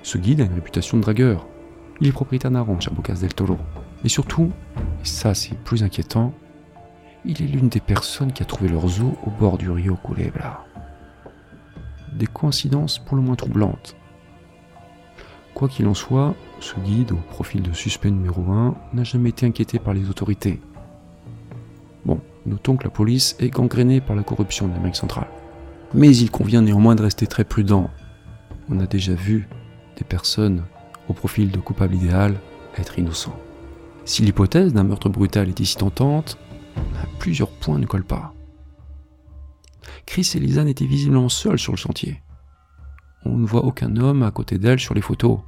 Ce 0.01 0.17
guide 0.17 0.41
a 0.41 0.45
une 0.45 0.53
réputation 0.53 0.97
de 0.97 1.03
dragueur. 1.03 1.45
Il 1.99 2.07
est 2.07 2.13
propriétaire 2.13 2.51
d'un 2.51 2.61
ranch 2.61 2.87
à 2.87 2.91
Bocas 2.91 3.15
del 3.15 3.33
Toro. 3.33 3.57
Et 4.03 4.09
surtout, 4.09 4.51
et 4.77 5.05
ça 5.05 5.33
c'est 5.33 5.57
plus 5.57 5.83
inquiétant, 5.83 6.33
il 7.25 7.41
est 7.41 7.47
l'une 7.47 7.69
des 7.69 7.79
personnes 7.79 8.33
qui 8.33 8.41
a 8.41 8.45
trouvé 8.45 8.69
leurs 8.69 8.85
os 8.85 9.13
au 9.25 9.29
bord 9.29 9.57
du 9.57 9.69
Rio 9.69 9.95
Culebra. 9.95 10.65
Des 12.13 12.27
coïncidences 12.27 12.99
pour 12.99 13.15
le 13.15 13.21
moins 13.21 13.35
troublantes. 13.35 13.95
Quoi 15.53 15.67
qu'il 15.67 15.87
en 15.87 15.93
soit, 15.93 16.33
ce 16.59 16.79
guide, 16.79 17.11
au 17.11 17.19
profil 17.29 17.61
de 17.61 17.73
suspect 17.73 18.09
numéro 18.09 18.51
1, 18.51 18.75
n'a 18.93 19.03
jamais 19.03 19.29
été 19.29 19.45
inquiété 19.45 19.79
par 19.79 19.93
les 19.93 20.09
autorités. 20.09 20.59
Bon, 22.05 22.19
notons 22.45 22.77
que 22.77 22.85
la 22.85 22.89
police 22.89 23.35
est 23.39 23.49
gangrénée 23.49 24.01
par 24.01 24.15
la 24.15 24.23
corruption 24.23 24.67
de 24.67 24.73
l'Amérique 24.73 24.95
centrale. 24.95 25.27
Mais 25.93 26.15
il 26.15 26.31
convient 26.31 26.61
néanmoins 26.61 26.95
de 26.95 27.03
rester 27.03 27.27
très 27.27 27.43
prudent. 27.43 27.89
On 28.69 28.79
a 28.79 28.87
déjà 28.87 29.13
vu 29.13 29.47
des 29.97 30.05
personnes 30.05 30.63
au 31.07 31.13
profil 31.13 31.51
de 31.51 31.59
coupable 31.59 31.95
idéal 31.95 32.35
être 32.77 32.97
innocents. 32.97 33.35
Si 34.05 34.23
l'hypothèse 34.23 34.73
d'un 34.73 34.83
meurtre 34.83 35.09
brutal 35.09 35.49
est 35.49 35.59
ici 35.59 35.75
tentante, 35.75 36.37
plusieurs 37.19 37.51
points 37.51 37.79
ne 37.79 37.85
collent 37.85 38.03
pas. 38.03 38.33
Chris 40.05 40.31
et 40.35 40.39
Lisa 40.39 40.67
étaient 40.67 40.85
visiblement 40.85 41.29
seuls 41.29 41.59
sur 41.59 41.73
le 41.73 41.77
chantier. 41.77 42.21
On 43.25 43.37
ne 43.37 43.45
voit 43.45 43.63
aucun 43.63 43.95
homme 43.97 44.23
à 44.23 44.31
côté 44.31 44.57
d'elle 44.57 44.79
sur 44.79 44.93
les 44.93 45.01
photos 45.01 45.39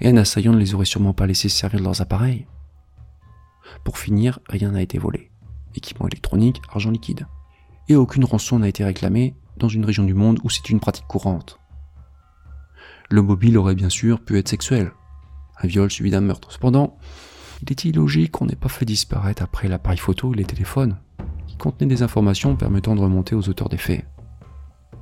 et 0.00 0.08
un 0.08 0.16
assaillant 0.16 0.52
ne 0.52 0.58
les 0.58 0.74
aurait 0.74 0.84
sûrement 0.84 1.12
pas 1.12 1.26
laissés 1.26 1.48
servir 1.48 1.80
de 1.80 1.84
leurs 1.84 2.00
appareils. 2.00 2.46
Pour 3.84 3.98
finir, 3.98 4.40
rien 4.48 4.72
n'a 4.72 4.82
été 4.82 4.98
volé. 4.98 5.30
Équipement 5.74 6.08
électronique, 6.08 6.60
argent 6.70 6.90
liquide. 6.90 7.26
Et 7.88 7.96
aucune 7.96 8.24
rançon 8.24 8.58
n'a 8.58 8.68
été 8.68 8.84
réclamée 8.84 9.34
dans 9.56 9.68
une 9.68 9.84
région 9.84 10.04
du 10.04 10.14
monde 10.14 10.38
où 10.44 10.50
c'est 10.50 10.70
une 10.70 10.80
pratique 10.80 11.06
courante. 11.06 11.58
Le 13.10 13.22
mobile 13.22 13.56
aurait 13.56 13.74
bien 13.74 13.88
sûr 13.88 14.20
pu 14.20 14.38
être 14.38 14.48
sexuel, 14.48 14.92
un 15.60 15.66
viol 15.66 15.90
suivi 15.90 16.10
d'un 16.10 16.20
meurtre. 16.20 16.52
Cependant, 16.52 16.98
il 17.62 17.70
est 17.70 17.84
illogique 17.84 18.32
qu'on 18.32 18.46
n'ait 18.46 18.56
pas 18.56 18.68
fait 18.68 18.84
disparaître 18.84 19.42
après 19.42 19.68
l'appareil 19.68 19.98
photo 19.98 20.32
et 20.32 20.36
les 20.36 20.44
téléphones, 20.44 20.96
qui 21.46 21.56
contenaient 21.56 21.88
des 21.88 22.02
informations 22.02 22.56
permettant 22.56 22.94
de 22.94 23.00
remonter 23.00 23.34
aux 23.34 23.48
auteurs 23.48 23.68
des 23.68 23.78
faits. 23.78 24.04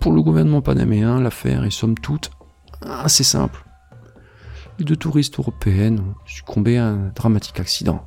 Pour 0.00 0.12
le 0.12 0.22
gouvernement 0.22 0.62
panaméen, 0.62 1.20
l'affaire 1.20 1.64
est 1.64 1.70
somme 1.70 1.96
toute 1.96 2.30
assez 2.82 3.24
simple 3.24 3.66
les 4.78 4.84
deux 4.84 4.96
touristes 4.96 5.38
européennes 5.38 6.00
ont 6.00 6.14
succombé 6.26 6.78
à 6.78 6.88
un 6.88 7.08
dramatique 7.08 7.60
accident. 7.60 8.04